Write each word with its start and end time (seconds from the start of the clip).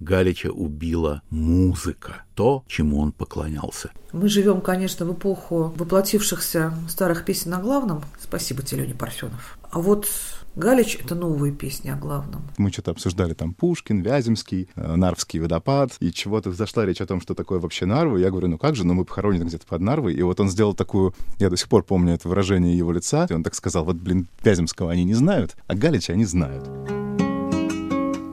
Галича 0.00 0.50
убила 0.50 1.22
музыка, 1.28 2.22
то, 2.36 2.62
чему 2.68 3.00
он 3.00 3.10
поклонялся. 3.10 3.90
Мы 4.12 4.28
живем, 4.28 4.60
конечно, 4.60 5.04
в 5.04 5.12
эпоху 5.12 5.74
воплотившихся 5.76 6.72
старых 6.88 7.24
песен 7.24 7.50
на 7.50 7.60
главном. 7.60 8.02
Спасибо 8.20 8.62
тебе, 8.62 8.82
Леня 8.82 8.94
Парфенов. 8.94 9.58
А 9.72 9.80
вот 9.80 10.08
Галич— 10.54 10.98
это 11.04 11.16
новые 11.16 11.52
песни 11.52 11.90
о 11.90 11.96
главном. 11.96 12.42
Мы 12.58 12.70
что-то 12.70 12.92
обсуждали 12.92 13.34
там 13.34 13.54
Пушкин, 13.54 14.00
Вяземский, 14.00 14.68
э, 14.76 14.94
Нарвский 14.94 15.40
водопад, 15.40 15.96
и 15.98 16.12
чего-то 16.12 16.52
зашла 16.52 16.86
речь 16.86 17.00
о 17.00 17.06
том, 17.06 17.20
что 17.20 17.34
такое 17.34 17.58
вообще 17.58 17.84
Нарвы. 17.84 18.20
Я 18.20 18.30
говорю, 18.30 18.46
ну 18.46 18.58
как 18.58 18.76
же, 18.76 18.86
ну 18.86 18.94
мы 18.94 19.04
похоронены 19.04 19.44
где-то 19.44 19.66
под 19.66 19.80
Нарвой. 19.80 20.14
И 20.14 20.22
вот 20.22 20.38
он 20.38 20.48
сделал 20.48 20.74
такую, 20.74 21.12
я 21.38 21.50
до 21.50 21.56
сих 21.56 21.68
пор 21.68 21.82
помню 21.82 22.14
это 22.14 22.28
выражение 22.28 22.76
его 22.76 22.92
лица, 22.92 23.26
и 23.28 23.32
он 23.32 23.42
так 23.42 23.56
сказал, 23.56 23.84
вот, 23.84 23.96
блин, 23.96 24.28
Вяземского 24.44 24.92
они 24.92 25.02
не 25.02 25.14
знают, 25.14 25.56
а 25.66 25.74
Галича 25.74 26.12
они 26.12 26.24
знают. 26.24 26.68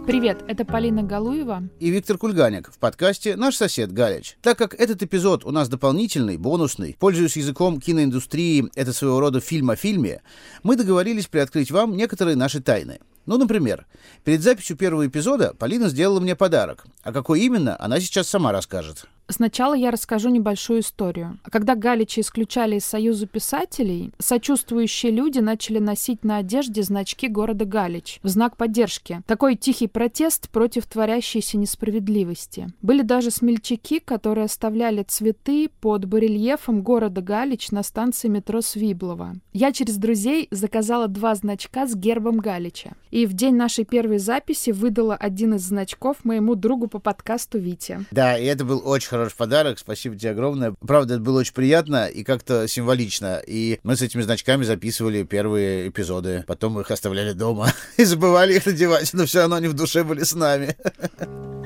Привет, 0.08 0.46
это 0.48 0.66
Полина 0.66 1.02
Галуева 1.02 1.68
и 1.80 1.90
Виктор 1.90 2.20
Кульганик 2.20 2.72
в 2.72 2.78
подкасте 2.78 3.36
«Наш 3.36 3.56
сосед 3.56 3.92
Галич». 3.92 4.38
Так 4.44 4.56
как 4.56 4.76
этот 4.76 5.02
эпизод 5.02 5.44
у 5.46 5.52
нас 5.52 5.68
дополнительный, 5.68 6.38
бонусный, 6.38 6.96
пользуясь 7.00 7.36
языком 7.38 7.82
киноиндустрии, 7.82 8.70
это 8.76 8.94
своего 8.94 9.20
рода 9.20 9.40
фильм 9.40 9.72
о 9.72 9.76
фильме, 9.76 10.22
мы 10.62 10.76
договорились 10.76 11.26
приоткрыть 11.26 11.72
вам 11.72 11.98
некоторые 11.98 12.36
наши 12.36 12.62
тайны. 12.62 13.00
Ну, 13.26 13.40
например, 13.40 13.88
перед 14.24 14.44
записью 14.44 14.78
первого 14.78 15.08
эпизода 15.08 15.56
Полина 15.58 15.90
сделала 15.90 16.20
мне 16.20 16.36
подарок. 16.36 16.86
А 17.02 17.12
какой 17.12 17.42
именно, 17.42 17.76
она 17.80 18.00
сейчас 18.00 18.28
сама 18.28 18.52
расскажет. 18.52 19.08
Сначала 19.28 19.74
я 19.74 19.92
расскажу 19.92 20.30
небольшую 20.30 20.82
историю. 20.82 21.40
Когда 21.52 21.76
Галича 21.76 22.22
исключали 22.22 22.78
из 22.78 22.86
Союза 22.86 23.26
писателей, 23.26 24.12
сочувствующие 24.20 25.12
люди 25.12 25.40
начали 25.40 25.80
носить 25.80 26.24
на 26.24 26.38
одежде 26.38 26.84
значки 26.84 27.28
города 27.28 27.66
Галич 27.66 28.20
в 28.22 28.28
знак 28.28 28.56
поддержки. 28.56 29.24
Такой 29.26 29.56
тихий 29.56 29.88
протест 29.88 30.50
против 30.50 30.86
творящейся 30.86 31.58
несправедливости. 31.58 32.68
Были 32.82 33.02
даже 33.02 33.32
смельчаки, 33.32 34.00
которые 34.00 34.46
оставляли 34.46 35.04
цветы 35.04 35.70
под 35.82 36.06
барельефом 36.06 36.84
города 36.84 37.22
Галич 37.22 37.72
на 37.72 37.82
станции 37.84 38.28
метро 38.28 38.62
Свиблова. 38.62 39.34
Я 39.54 39.72
через 39.72 39.98
друзей 39.98 40.48
заказала 40.52 41.08
два 41.08 41.34
значка 41.36 41.88
с 41.88 41.96
гербом 41.96 42.38
Галича. 42.38 42.94
И 43.10 43.26
в 43.26 43.34
день 43.34 43.56
нашей 43.56 43.86
первой 43.86 44.20
записи 44.20 44.72
выдала 44.72 45.16
один 45.16 45.56
из 45.56 45.62
значков 45.62 46.18
моему 46.24 46.56
другу 46.56 46.88
по 46.88 47.00
подкасту 47.00 47.58
Вите. 47.58 48.06
Да, 48.12 48.38
и 48.38 48.46
это 48.46 48.66
был 48.66 48.82
очень 48.86 49.15
хороший 49.18 49.38
подарок, 49.38 49.80
спасибо 49.80 50.16
тебе 50.16 50.32
огромное. 50.32 50.76
Правда, 50.86 51.16
это 51.16 51.24
было 51.24 51.40
очень 51.40 51.54
приятно 51.54 52.08
и 52.08 52.24
как-то 52.24 52.68
символично. 52.68 53.42
И 53.46 53.80
мы 53.84 53.96
с 53.96 54.02
этими 54.02 54.22
значками 54.22 54.64
записывали 54.64 55.24
первые 55.24 55.90
эпизоды. 55.90 56.44
Потом 56.48 56.80
их 56.80 56.92
оставляли 56.92 57.34
дома 57.34 57.72
и 57.98 58.04
забывали 58.04 58.56
их 58.56 58.66
надевать, 58.66 59.14
но 59.14 59.26
все 59.26 59.40
равно 59.40 59.56
они 59.58 59.68
в 59.68 59.74
душе 59.74 60.04
были 60.04 60.24
с 60.24 60.34
нами. 60.34 60.76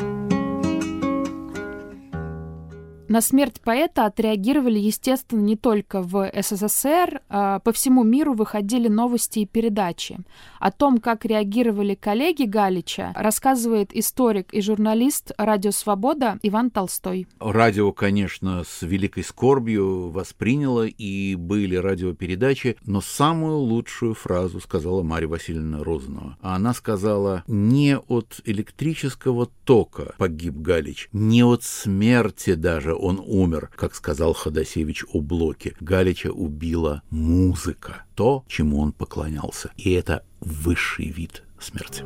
На 3.09 3.21
смерть 3.21 3.59
поэта 3.59 4.05
отреагировали, 4.05 4.77
естественно, 4.77 5.41
не 5.41 5.55
только 5.55 6.03
в 6.03 6.31
СССР. 6.31 7.21
А 7.27 7.57
по 7.57 7.71
всему 7.71 8.03
миру 8.03 8.35
выходили 8.35 8.87
новости 8.87 9.39
и 9.39 9.45
передачи. 9.47 10.19
О 10.59 10.71
том, 10.71 10.99
как 10.99 11.25
реагировали 11.25 11.95
коллеги 11.95 12.43
Галича, 12.43 13.11
рассказывает 13.15 13.95
историк 13.95 14.53
и 14.53 14.61
журналист 14.61 15.31
«Радио 15.39 15.71
Свобода» 15.71 16.37
Иван 16.43 16.69
Толстой. 16.69 17.25
Радио, 17.39 17.91
конечно, 17.93 18.63
с 18.63 18.83
великой 18.83 19.23
скорбью 19.23 20.11
восприняло, 20.11 20.85
и 20.85 21.33
были 21.33 21.77
радиопередачи, 21.77 22.77
но 22.85 23.01
самую 23.01 23.57
лучшую 23.57 24.13
фразу 24.13 24.59
сказала 24.59 25.01
Марья 25.01 25.29
Васильевна 25.29 25.83
Розанова. 25.83 26.37
Она 26.41 26.75
сказала, 26.75 27.43
не 27.47 27.97
от 27.97 28.41
электрического 28.45 29.47
тока 29.63 30.13
погиб 30.19 30.57
Галич, 30.57 31.09
не 31.11 31.43
от 31.43 31.63
смерти 31.63 32.53
даже 32.53 32.98
он 32.99 33.19
умер, 33.25 33.69
как 33.75 33.95
сказал 33.95 34.33
Ходосевич 34.33 35.05
о 35.13 35.21
Блоке. 35.21 35.75
Галича 35.79 36.29
убила 36.29 37.01
музыка, 37.09 38.03
то, 38.15 38.43
чему 38.47 38.79
он 38.79 38.91
поклонялся. 38.91 39.71
И 39.77 39.91
это 39.91 40.23
высший 40.41 41.09
вид 41.09 41.43
смерти. 41.59 42.03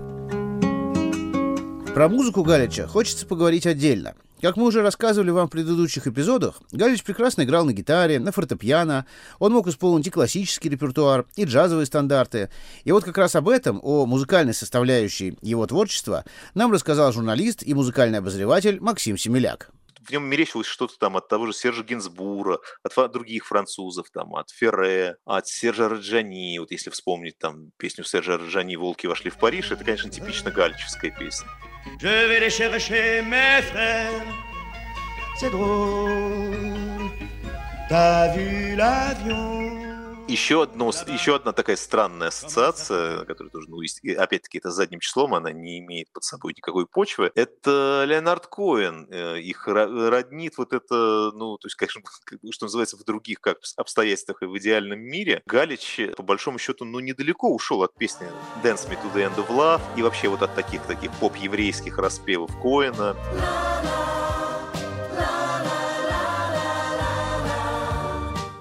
Про 1.94 2.10
музыку 2.10 2.44
Галича 2.44 2.88
хочется 2.88 3.26
поговорить 3.26 3.68
отдельно. 3.68 4.16
Как 4.44 4.58
мы 4.58 4.66
уже 4.66 4.82
рассказывали 4.82 5.30
вам 5.30 5.48
в 5.48 5.52
предыдущих 5.52 6.06
эпизодах, 6.06 6.62
Галич 6.74 7.04
прекрасно 7.04 7.44
играл 7.44 7.64
на 7.64 7.72
гитаре, 7.72 8.20
на 8.20 8.34
фортепиано, 8.34 9.06
он 9.40 9.54
мог 9.54 9.68
исполнить 9.68 10.08
и 10.08 10.10
классический 10.10 10.68
репертуар, 10.68 11.26
и 11.38 11.46
джазовые 11.46 11.86
стандарты. 11.86 12.50
И 12.84 12.92
вот 12.92 13.06
как 13.06 13.18
раз 13.18 13.36
об 13.36 13.48
этом, 13.48 13.80
о 13.82 14.06
музыкальной 14.06 14.54
составляющей 14.54 15.38
его 15.42 15.66
творчества, 15.66 16.26
нам 16.56 16.74
рассказал 16.74 17.14
журналист 17.14 17.64
и 17.64 17.74
музыкальный 17.74 18.20
обозреватель 18.20 18.82
Максим 18.82 19.18
Семеляк 19.18 19.70
в 20.06 20.12
нем 20.12 20.24
мерещилось 20.26 20.68
что-то 20.68 20.98
там 21.00 21.18
от 21.18 21.28
того 21.28 21.48
же 21.48 21.54
Сержа 21.54 21.84
Гинзбура, 21.84 22.60
от 22.84 23.12
других 23.12 23.46
французов, 23.46 24.10
там, 24.12 24.36
от 24.36 24.50
Ферре, 24.50 25.18
от 25.26 25.48
Сержа 25.48 25.90
Раджани. 25.90 26.60
Вот 26.60 26.72
если 26.72 26.90
вспомнить 26.90 27.38
там 27.38 27.72
песню 27.78 28.04
Сержа 28.04 28.38
Раджани 28.38 28.76
«Волки 28.76 29.08
вошли 29.08 29.30
в 29.32 29.38
Париж», 29.38 29.72
это, 29.72 29.84
конечно, 29.84 30.10
типично 30.10 30.52
галичевская 30.52 31.12
песня. 31.12 31.48
Je 32.00 32.08
vais 38.68 39.73
еще, 40.34 40.64
одно, 40.64 40.90
еще 41.08 41.36
одна 41.36 41.52
такая 41.54 41.76
странная 41.76 42.30
ассоциация, 42.30 43.24
которая 43.26 43.52
тоже, 43.52 43.70
ну, 43.70 43.80
опять-таки, 44.18 44.58
это 44.58 44.72
задним 44.72 45.00
числом, 45.00 45.34
она 45.36 45.52
не 45.52 45.80
имеет 45.80 46.12
под 46.12 46.24
собой 46.24 46.54
никакой 46.58 46.86
почвы, 46.86 47.32
это 47.36 48.04
Леонард 48.08 48.48
Коэн. 48.48 49.08
Э, 49.10 49.40
их 49.40 49.68
роднит 49.68 50.58
вот 50.58 50.74
это, 50.74 51.32
ну, 51.34 51.58
то 51.58 51.68
есть, 51.68 51.76
конечно, 51.76 52.02
что 52.52 52.66
называется, 52.66 52.98
в 52.98 53.04
других 53.04 53.40
как 53.40 53.60
обстоятельствах 53.78 54.42
и 54.42 54.46
в 54.46 54.58
идеальном 54.58 55.00
мире. 55.00 55.42
Галич, 55.46 56.02
по 56.18 56.24
большому 56.24 56.60
счету, 56.60 56.86
ну, 56.86 57.00
недалеко 57.00 57.54
ушел 57.54 57.84
от 57.84 57.96
песни 57.96 58.28
Dance 58.64 58.90
Me 58.90 58.98
to 59.02 59.14
the 59.14 59.30
End 59.30 59.36
of 59.36 59.50
Love 59.50 59.82
и 59.96 60.02
вообще 60.02 60.28
вот 60.28 60.42
от 60.42 60.56
таких 60.56 60.82
таких 60.84 61.12
поп-еврейских 61.20 61.98
распевов 61.98 62.52
Коэна. 62.62 63.16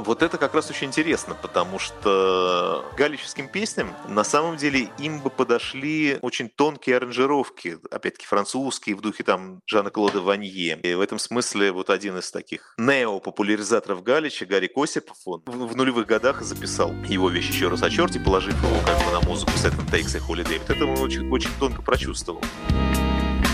Вот 0.04 0.22
это 0.22 0.36
как 0.36 0.54
раз 0.54 0.68
очень 0.68 0.88
интересно, 0.88 1.36
потому 1.40 1.78
что 1.78 2.84
галическим 2.96 3.48
песням 3.48 3.94
на 4.08 4.24
самом 4.24 4.56
деле 4.56 4.88
им 4.98 5.20
бы 5.20 5.30
подошли 5.30 6.18
очень 6.22 6.48
тонкие 6.48 6.96
аранжировки, 6.96 7.78
опять-таки 7.88 8.26
французские, 8.26 8.96
в 8.96 9.00
духе 9.00 9.22
там 9.22 9.60
Жана 9.66 9.90
Клода 9.90 10.20
Ванье. 10.20 10.80
И 10.82 10.94
в 10.94 11.00
этом 11.00 11.20
смысле 11.20 11.70
вот 11.70 11.88
один 11.88 12.18
из 12.18 12.32
таких 12.32 12.74
нео-популяризаторов 12.78 14.02
Галича, 14.02 14.44
Гарри 14.44 14.66
Косипов, 14.66 15.18
он 15.24 15.42
в, 15.46 15.76
нулевых 15.76 16.06
годах 16.06 16.42
записал 16.42 16.92
его 17.08 17.28
вещь 17.28 17.50
еще 17.50 17.68
раз 17.68 17.82
о 17.84 17.90
черте, 17.90 18.18
положив 18.18 18.60
его 18.60 18.76
как 18.84 18.98
бы 19.04 19.12
на 19.12 19.20
музыку 19.20 19.52
Seven 19.52 19.88
Takes 19.88 20.16
a 20.16 20.20
Holiday. 20.20 20.58
Вот 20.58 20.70
это 20.70 20.84
он 20.84 20.98
очень, 20.98 21.30
очень 21.30 21.50
тонко 21.60 21.80
прочувствовал. 21.82 22.42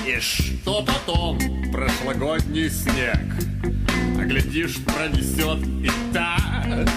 И 0.09 0.19
что 0.21 0.83
потом? 0.83 1.39
Прошлогодний 1.71 2.71
снег 2.71 3.19
а 4.19 4.25
глядишь, 4.25 4.83
пронесет 4.83 5.59
и 5.85 5.91
так 6.15 6.89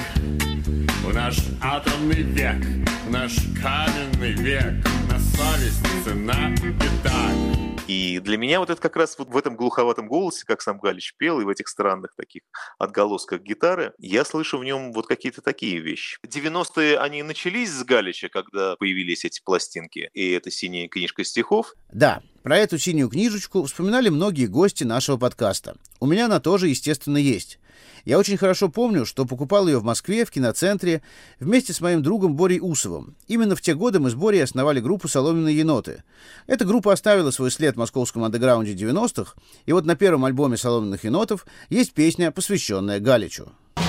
В 1.04 1.14
наш 1.14 1.40
атомный 1.62 2.22
век, 2.22 2.64
в 3.06 3.12
наш 3.12 3.34
каменный 3.62 4.32
век 4.32 4.74
На 5.10 5.20
совесть 5.20 5.84
цена 6.06 6.56
и 6.56 7.04
так 7.04 7.62
и 7.88 8.20
для 8.20 8.38
меня 8.38 8.62
вот 8.62 8.70
это 8.70 8.82
как 8.82 8.96
раз 8.96 9.20
вот 9.20 9.28
в 9.28 9.36
этом 9.36 9.58
глуховатом 9.58 10.08
голосе, 10.08 10.46
как 10.46 10.62
сам 10.62 10.80
Галич 10.80 11.16
пел, 11.18 11.42
и 11.42 11.44
в 11.44 11.50
этих 11.50 11.68
странных 11.68 12.16
таких 12.16 12.44
отголосках 12.80 13.42
гитары, 13.42 13.92
я 13.98 14.24
слышу 14.24 14.58
в 14.60 14.64
нем 14.64 14.94
вот 14.94 15.08
какие-то 15.08 15.42
такие 15.42 15.80
вещи. 15.80 16.18
90-е 16.26 16.98
они 17.00 17.22
начались 17.22 17.70
с 17.72 17.84
Галича, 17.84 18.30
когда 18.30 18.78
появились 18.78 19.26
эти 19.26 19.42
пластинки, 19.44 20.10
и 20.14 20.32
это 20.32 20.52
синяя 20.52 20.88
книжка 20.88 21.26
стихов. 21.26 21.74
Да, 21.92 22.22
про 22.44 22.57
эту 22.57 22.78
синюю 22.78 23.09
книжечку 23.09 23.63
вспоминали 23.63 24.09
многие 24.09 24.47
гости 24.47 24.83
нашего 24.83 25.18
подкаста. 25.18 25.75
У 26.00 26.06
меня 26.06 26.25
она 26.25 26.39
тоже, 26.39 26.68
естественно, 26.68 27.18
есть. 27.18 27.60
Я 28.06 28.18
очень 28.18 28.38
хорошо 28.38 28.69
помню, 28.69 29.06
что 29.06 29.25
покупал 29.25 29.68
ее 29.68 29.80
в 29.80 29.83
Москве, 29.83 30.25
в 30.25 30.31
киноцентре, 30.31 31.01
вместе 31.39 31.71
с 31.74 31.81
моим 31.81 32.01
другом 32.01 32.36
Борей 32.36 32.60
Усовым. 32.62 33.16
Именно 33.27 33.56
в 33.56 33.62
те 33.62 33.75
годы 33.75 34.00
мы 34.00 34.10
с 34.10 34.16
Борей 34.16 34.44
основали 34.44 34.80
группу 34.80 35.07
«Соломенные 35.07 35.57
еноты». 35.57 36.04
Эта 36.48 36.66
группа 36.66 36.94
оставила 36.94 37.31
свой 37.31 37.51
след 37.51 37.75
в 37.75 37.80
московском 37.80 38.24
андеграунде 38.24 38.74
90-х, 38.74 39.36
и 39.66 39.74
вот 39.74 39.86
на 39.86 39.95
первом 39.95 40.25
альбоме 40.25 40.57
«Соломенных 40.57 41.04
енотов» 41.04 41.45
есть 41.69 41.94
песня, 41.94 42.31
посвященная 42.31 43.00
Галичу. 43.00 43.51
А 43.75 43.83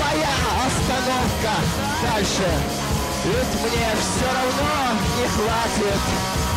моя 0.00 0.34
остановка 0.66 1.54
дальше, 2.02 2.50
ведь 3.24 3.60
мне 3.62 3.88
все 4.00 4.26
равно 4.26 5.00
не 5.16 5.28
хватит 5.28 6.49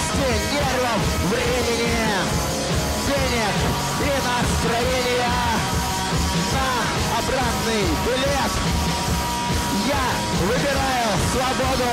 совести, 0.00 0.54
нервов, 0.54 1.00
времени 1.30 2.00
денег 3.06 3.56
и 4.00 4.10
настроения 4.26 5.36
на 6.52 7.18
обратный 7.18 7.84
билет. 8.06 8.52
Я 9.86 10.04
выбираю 10.46 11.10
свободу. 11.32 11.90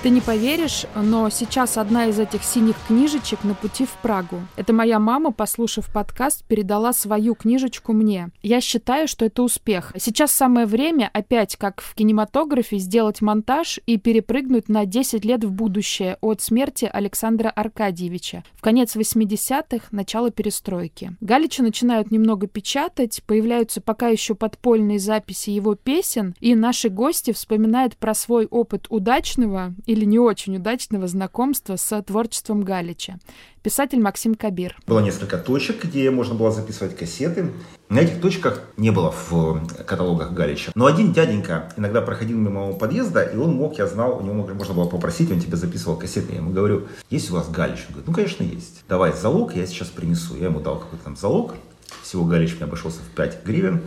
Ты 0.00 0.10
не 0.10 0.20
поверишь, 0.20 0.86
но 0.94 1.28
сейчас 1.28 1.76
одна 1.76 2.06
из 2.06 2.20
этих 2.20 2.44
синих 2.44 2.76
книжечек 2.86 3.42
на 3.42 3.54
пути 3.54 3.84
в 3.84 3.90
Прагу. 4.00 4.40
Это 4.54 4.72
моя 4.72 5.00
мама, 5.00 5.32
послушав 5.32 5.92
подкаст, 5.92 6.44
передала 6.44 6.92
свою 6.92 7.34
книжечку 7.34 7.92
мне. 7.92 8.28
Я 8.40 8.60
считаю, 8.60 9.08
что 9.08 9.24
это 9.24 9.42
успех. 9.42 9.92
Сейчас 9.98 10.30
самое 10.30 10.66
время 10.66 11.10
опять, 11.12 11.56
как 11.56 11.80
в 11.80 11.96
кинематографе, 11.96 12.78
сделать 12.78 13.20
монтаж 13.20 13.80
и 13.86 13.98
перепрыгнуть 13.98 14.68
на 14.68 14.86
10 14.86 15.24
лет 15.24 15.42
в 15.42 15.50
будущее 15.50 16.16
от 16.20 16.42
смерти 16.42 16.88
Александра 16.90 17.48
Аркадьевича. 17.48 18.44
В 18.54 18.60
конец 18.60 18.94
80-х, 18.94 19.88
начало 19.90 20.30
перестройки. 20.30 21.16
Галича 21.20 21.64
начинают 21.64 22.12
немного 22.12 22.46
печатать, 22.46 23.20
появляются 23.26 23.80
пока 23.80 24.06
еще 24.06 24.36
подпольные 24.36 25.00
записи 25.00 25.50
его 25.50 25.74
песен, 25.74 26.36
и 26.38 26.54
наши 26.54 26.88
гости 26.88 27.32
вспоминают 27.32 27.96
про 27.96 28.14
свой 28.14 28.46
опыт 28.46 28.86
удачного 28.90 29.74
или 29.88 30.04
не 30.04 30.18
очень 30.18 30.54
удачного 30.56 31.08
знакомства 31.08 31.76
с 31.76 32.02
творчеством 32.02 32.62
Галича. 32.62 33.18
Писатель 33.62 33.98
Максим 34.00 34.34
Кабир. 34.34 34.76
Было 34.86 35.00
несколько 35.00 35.38
точек, 35.38 35.82
где 35.82 36.10
можно 36.10 36.34
было 36.34 36.52
записывать 36.52 36.94
кассеты. 36.94 37.52
На 37.88 38.00
этих 38.00 38.20
точках 38.20 38.64
не 38.76 38.90
было 38.90 39.10
в 39.10 39.66
каталогах 39.86 40.34
Галича. 40.34 40.72
Но 40.74 40.84
один 40.84 41.14
дяденька 41.14 41.72
иногда 41.78 42.02
проходил 42.02 42.36
мимо 42.36 42.60
моего 42.60 42.76
подъезда, 42.76 43.22
и 43.22 43.38
он 43.38 43.54
мог, 43.54 43.78
я 43.78 43.86
знал, 43.86 44.18
у 44.18 44.20
него 44.20 44.34
можно 44.34 44.74
было 44.74 44.84
попросить, 44.84 45.32
он 45.32 45.40
тебе 45.40 45.56
записывал 45.56 45.96
кассеты. 45.96 46.32
Я 46.32 46.38
ему 46.40 46.50
говорю, 46.50 46.86
есть 47.08 47.30
у 47.30 47.34
вас 47.34 47.48
Галич? 47.48 47.86
Он 47.88 47.94
говорит, 47.94 48.08
ну, 48.08 48.12
конечно, 48.12 48.42
есть. 48.42 48.84
Давай 48.90 49.14
залог, 49.14 49.56
я 49.56 49.66
сейчас 49.66 49.88
принесу. 49.88 50.36
Я 50.36 50.46
ему 50.46 50.60
дал 50.60 50.80
какой-то 50.80 51.04
там 51.04 51.16
залог. 51.16 51.54
Всего 52.02 52.26
Галич 52.26 52.56
мне 52.56 52.64
обошелся 52.64 52.98
в 53.00 53.16
5 53.16 53.42
гривен. 53.42 53.80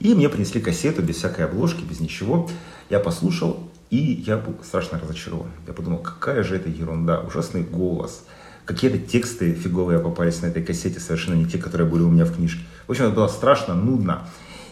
И 0.00 0.14
мне 0.14 0.28
принесли 0.28 0.60
кассету 0.60 1.00
без 1.00 1.14
всякой 1.14 1.44
обложки, 1.44 1.84
без 1.84 2.00
ничего. 2.00 2.50
Я 2.90 2.98
послушал, 2.98 3.60
и 3.90 3.96
я 4.26 4.36
был 4.36 4.54
страшно 4.62 5.00
разочарован. 5.00 5.50
Я 5.66 5.72
подумал, 5.72 5.98
какая 5.98 6.42
же 6.42 6.56
это 6.56 6.68
ерунда, 6.68 7.20
ужасный 7.20 7.62
голос. 7.62 8.24
Какие-то 8.64 8.98
тексты 8.98 9.52
фиговые 9.52 9.98
попались 9.98 10.40
на 10.42 10.46
этой 10.46 10.62
кассете, 10.62 11.00
совершенно 11.00 11.34
не 11.34 11.46
те, 11.46 11.58
которые 11.58 11.88
были 11.88 12.02
у 12.02 12.10
меня 12.10 12.24
в 12.24 12.34
книжке. 12.34 12.64
В 12.86 12.90
общем, 12.90 13.04
это 13.04 13.14
было 13.14 13.28
страшно, 13.28 13.74
нудно. 13.74 14.26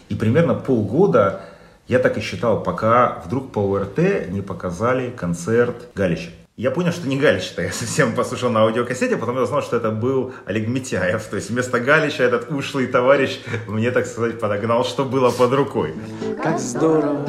И 0.09 0.15
примерно 0.15 0.55
полгода 0.55 1.41
я 1.87 1.99
так 1.99 2.17
и 2.17 2.21
считал, 2.21 2.63
пока 2.63 3.21
вдруг 3.25 3.51
по 3.51 3.59
ОРТ 3.59 4.29
не 4.29 4.41
показали 4.41 5.09
концерт 5.11 5.89
Галича. 5.95 6.31
Я 6.55 6.69
понял, 6.69 6.91
что 6.91 7.07
не 7.07 7.17
Галич, 7.17 7.53
я 7.57 7.71
совсем 7.71 8.13
послушал 8.13 8.51
на 8.51 8.61
аудиокассете, 8.61 9.17
потом 9.17 9.37
я 9.37 9.41
узнал, 9.41 9.63
что 9.63 9.75
это 9.75 9.89
был 9.89 10.33
Олег 10.45 10.67
Митяев. 10.67 11.23
То 11.23 11.37
есть 11.37 11.49
вместо 11.49 11.79
Галича 11.79 12.23
этот 12.23 12.51
ушлый 12.51 12.85
товарищ 12.85 13.39
мне, 13.67 13.89
так 13.89 14.05
сказать, 14.05 14.39
подогнал, 14.39 14.85
что 14.85 15.03
было 15.03 15.31
под 15.31 15.51
рукой. 15.53 15.95
Как 16.43 16.59
здорово, 16.59 17.25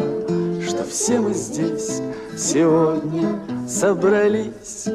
все 0.84 1.20
мы 1.20 1.34
здесь 1.34 2.00
сегодня 2.36 3.40
собрались. 3.69 4.88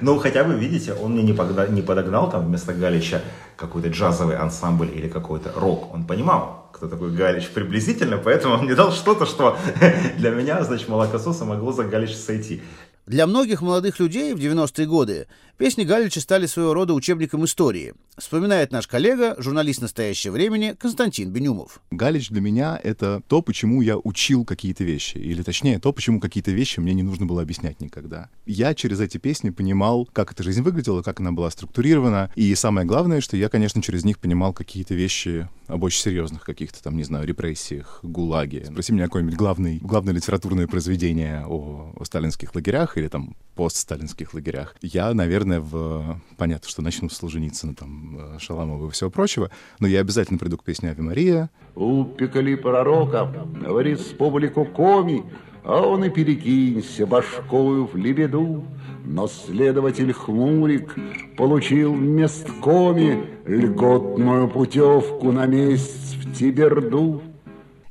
Ну, 0.00 0.18
хотя 0.18 0.44
бы, 0.44 0.54
видите, 0.54 0.92
он 0.94 1.12
мне 1.12 1.22
не, 1.22 1.32
погна- 1.32 1.68
не 1.68 1.82
подогнал 1.82 2.30
там 2.30 2.46
вместо 2.46 2.72
Галича 2.72 3.22
какой-то 3.56 3.88
джазовый 3.88 4.36
ансамбль 4.36 4.90
или 4.94 5.08
какой-то 5.08 5.52
рок. 5.54 5.92
Он 5.94 6.04
понимал, 6.04 6.68
кто 6.72 6.88
такой 6.88 7.10
Галич 7.12 7.48
приблизительно, 7.50 8.18
поэтому 8.18 8.54
он 8.54 8.64
мне 8.64 8.74
дал 8.74 8.92
что-то, 8.92 9.26
что 9.26 9.56
для 10.18 10.30
меня, 10.30 10.62
значит, 10.64 10.88
молокососа 10.88 11.44
могло 11.44 11.72
за 11.72 11.84
Галич 11.84 12.14
сойти. 12.16 12.62
Для 13.06 13.26
многих 13.26 13.62
молодых 13.62 13.98
людей 13.98 14.32
в 14.32 14.38
90-е 14.38 14.86
годы 14.86 15.26
песни 15.62 15.84
Галича 15.84 16.20
стали 16.20 16.46
своего 16.46 16.74
рода 16.74 16.92
учебником 16.92 17.44
истории, 17.44 17.94
вспоминает 18.18 18.72
наш 18.72 18.88
коллега, 18.88 19.36
журналист 19.38 19.80
настоящего 19.80 20.32
времени 20.32 20.74
Константин 20.76 21.30
Бенюмов. 21.30 21.80
Галич 21.92 22.30
для 22.30 22.40
меня— 22.40 22.80
это 22.82 23.22
то, 23.28 23.42
почему 23.42 23.80
я 23.80 23.96
учил 23.96 24.44
какие-то 24.44 24.82
вещи, 24.82 25.18
или 25.18 25.40
точнее, 25.44 25.78
то, 25.78 25.92
почему 25.92 26.18
какие-то 26.18 26.50
вещи 26.50 26.80
мне 26.80 26.94
не 26.94 27.04
нужно 27.04 27.26
было 27.26 27.42
объяснять 27.42 27.80
никогда. 27.80 28.28
Я 28.44 28.74
через 28.74 28.98
эти 28.98 29.18
песни 29.18 29.50
понимал, 29.50 30.08
как 30.12 30.32
эта 30.32 30.42
жизнь 30.42 30.62
выглядела, 30.62 31.00
как 31.02 31.20
она 31.20 31.30
была 31.30 31.48
структурирована, 31.48 32.32
и 32.34 32.52
самое 32.56 32.84
главное, 32.84 33.20
что 33.20 33.36
я, 33.36 33.48
конечно, 33.48 33.80
через 33.82 34.04
них 34.04 34.18
понимал 34.18 34.52
какие-то 34.52 34.94
вещи 34.94 35.48
об 35.68 35.84
очень 35.84 36.00
серьезных 36.00 36.44
каких-то 36.44 36.82
там, 36.82 36.96
не 36.96 37.04
знаю, 37.04 37.24
репрессиях, 37.24 38.00
ГУЛАГе. 38.02 38.66
Спроси 38.66 38.92
меня 38.92 39.04
какое-нибудь 39.04 39.36
главное, 39.36 39.78
главное 39.80 40.12
литературное 40.12 40.66
произведение 40.66 41.46
о, 41.46 41.92
о 41.96 42.04
сталинских 42.04 42.52
лагерях 42.56 42.98
или 42.98 43.06
там 43.06 43.36
постсталинских 43.54 44.34
лагерях. 44.34 44.76
Я, 44.80 45.12
наверное, 45.14 45.60
в... 45.60 46.20
Понятно, 46.36 46.68
что 46.68 46.82
начну 46.82 47.08
с 47.08 47.16
Солженицына, 47.16 47.74
там, 47.74 48.38
Шаламова 48.38 48.88
и 48.88 48.90
всего 48.90 49.10
прочего, 49.10 49.50
но 49.80 49.86
я 49.86 50.00
обязательно 50.00 50.38
приду 50.38 50.56
к 50.56 50.64
песне 50.64 50.90
«Ави 50.90 51.02
Мария». 51.02 51.50
У 51.74 52.04
пекали 52.04 52.54
пророка, 52.54 53.32
говорит 53.60 54.00
с 54.00 54.06
публику 54.06 54.64
коми, 54.64 55.24
а 55.64 55.80
он 55.80 56.04
и 56.04 56.10
перекинься 56.10 57.06
башкою 57.06 57.86
в 57.86 57.96
лебеду. 57.96 58.64
Но 59.04 59.26
следователь 59.26 60.12
Хмурик 60.12 60.94
получил 61.36 61.94
в 61.94 62.00
месткоме 62.00 63.24
льготную 63.46 64.48
путевку 64.48 65.32
на 65.32 65.46
месяц 65.46 66.14
в 66.14 66.32
Тиберду. 66.34 67.22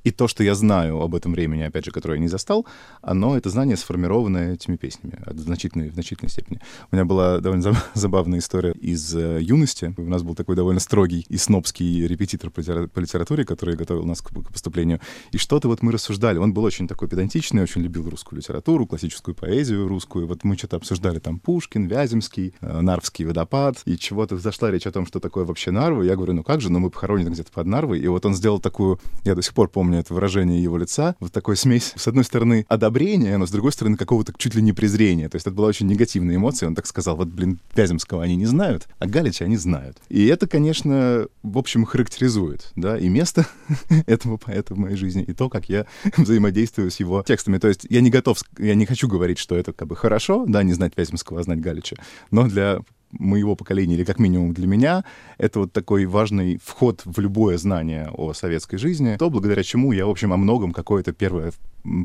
И 0.04 0.12
то, 0.12 0.28
что 0.28 0.44
я 0.44 0.56
знаю 0.56 1.02
об 1.02 1.16
этом 1.16 1.34
времени, 1.34 1.62
опять 1.62 1.86
же, 1.86 1.92
которое 1.92 2.16
я 2.16 2.22
не 2.22 2.28
застал, 2.28 2.66
оно, 3.02 3.38
это 3.38 3.50
знание 3.50 3.78
сформировано 3.78 4.54
этими 4.54 4.76
песнями 4.76 5.20
в 5.26 5.40
значительной, 5.40 5.90
в 5.90 5.94
значительной 5.94 6.30
степени. 6.30 6.60
У 6.92 6.96
меня 6.96 7.06
была 7.06 7.40
довольно 7.40 7.76
забавная 7.94 8.40
история 8.40 8.72
из 8.72 9.16
э, 9.16 9.40
юности. 9.42 9.94
У 9.98 10.10
нас 10.10 10.24
был 10.24 10.36
такой 10.36 10.56
довольно 10.56 10.80
строгий 10.80 11.26
и 11.30 11.38
снобский 11.38 12.08
репетитор 12.08 12.50
по, 12.50 12.62
литературе, 12.62 13.46
который 13.46 13.76
готовил 13.76 14.06
нас 14.06 14.22
к, 14.22 14.30
к 14.30 14.52
поступлению. 14.52 15.00
И 15.32 15.38
что-то 15.38 15.68
вот 15.68 15.82
мы 15.84 15.92
рассуждали. 15.92 16.38
Он 16.38 16.54
был 16.54 16.64
очень 16.64 16.88
такой 16.88 17.08
педантичный, 17.08 17.64
очень 17.64 17.82
любил 17.82 18.10
русскую 18.10 18.38
литературу, 18.38 18.88
классическую 18.88 19.36
поэзию 19.36 19.88
русскую. 19.88 20.28
Вот 20.28 20.44
мы 20.44 20.58
что-то 20.58 20.78
обсуждали 20.78 21.20
там 21.20 21.40
Пушкин, 21.40 21.86
Вяземский, 21.86 22.54
э, 22.62 22.82
Нарвский 22.82 23.26
водопад. 23.26 23.82
И 23.86 23.98
чего-то 23.98 24.38
зашла 24.38 24.72
речь 24.72 24.88
о 24.88 24.92
том, 24.92 25.06
что 25.06 25.20
такое 25.20 25.46
вообще 25.46 25.72
Нарва. 25.72 26.04
Я 26.04 26.16
говорю, 26.16 26.34
ну 26.34 26.44
как 26.44 26.62
же, 26.62 26.72
ну 26.72 26.80
мы 26.80 26.90
похоронены 26.90 27.30
где-то 27.30 27.52
под 27.52 27.68
Нарвой. 27.68 28.00
И 28.00 28.08
вот 28.08 28.26
он 28.26 28.34
сделал 28.34 28.60
такую, 28.60 29.00
я 29.24 29.36
до 29.36 29.42
сих 29.42 29.54
пор 29.54 29.70
помню, 29.70 29.91
помню 29.92 30.00
это 30.00 30.14
выражение 30.14 30.64
его 30.64 30.78
лица, 30.78 31.16
вот 31.20 31.34
такой 31.34 31.58
смесь, 31.58 31.94
с 31.98 32.08
одной 32.08 32.24
стороны, 32.24 32.66
одобрения, 32.70 33.38
но 33.38 33.46
с 33.46 33.52
другой 33.52 33.74
стороны, 33.74 33.98
какого-то 33.98 34.34
чуть 34.38 34.56
ли 34.56 34.62
не 34.62 34.72
презрения. 34.72 35.28
То 35.28 35.36
есть 35.36 35.46
это 35.46 35.54
была 35.54 35.68
очень 35.68 35.88
негативная 35.88 36.38
эмоция. 36.38 36.68
Он 36.68 36.76
так 36.76 36.88
сказал, 36.88 37.18
вот, 37.18 37.28
блин, 37.28 37.60
Вяземского 37.76 38.24
они 38.24 38.38
не 38.38 38.46
знают, 38.46 38.88
а 39.00 39.08
Галича 39.08 39.46
они 39.46 39.58
знают. 39.58 39.98
И 40.08 40.26
это, 40.28 40.48
конечно, 40.48 41.28
в 41.44 41.58
общем, 41.58 41.84
характеризует, 41.84 42.72
да, 42.78 42.98
и 42.98 43.10
место 43.10 43.46
этого 44.08 44.38
поэта 44.38 44.76
в 44.76 44.78
моей 44.78 44.96
жизни, 44.96 45.24
и 45.24 45.34
то, 45.34 45.50
как 45.50 45.68
я 45.68 45.86
взаимодействую 46.18 46.90
с 46.90 47.00
его 47.02 47.24
текстами. 47.28 47.58
То 47.58 47.68
есть 47.68 47.86
я 47.90 48.00
не 48.00 48.10
готов, 48.10 48.40
я 48.60 48.76
не 48.76 48.86
хочу 48.86 49.10
говорить, 49.10 49.40
что 49.40 49.58
это 49.58 49.74
как 49.74 49.90
бы 49.90 49.98
хорошо, 49.98 50.46
да, 50.48 50.64
не 50.64 50.74
знать 50.74 50.94
Вяземского, 50.96 51.42
а 51.42 51.44
знать 51.44 51.60
Галича, 51.60 51.98
но 52.32 52.48
для 52.48 52.80
моего 53.12 53.56
поколения, 53.56 53.96
или 53.96 54.04
как 54.04 54.20
минимум 54.20 54.54
для 54.54 54.68
меня, 54.68 55.04
это 55.38 55.60
вот 55.60 55.74
такой 55.74 56.06
важный 56.06 56.60
вход 56.64 57.02
в 57.06 57.20
любое 57.20 57.58
знание 57.58 58.10
о 58.14 58.34
советской 58.34 58.78
жизни, 58.78 59.16
то, 59.18 59.30
благодаря 59.30 59.64
чему 59.64 59.92
я, 59.92 60.06
в 60.06 60.10
общем, 60.10 60.34
о 60.34 60.38
многом 60.38 60.72
какое-то 60.72 61.14
первое 61.14 61.52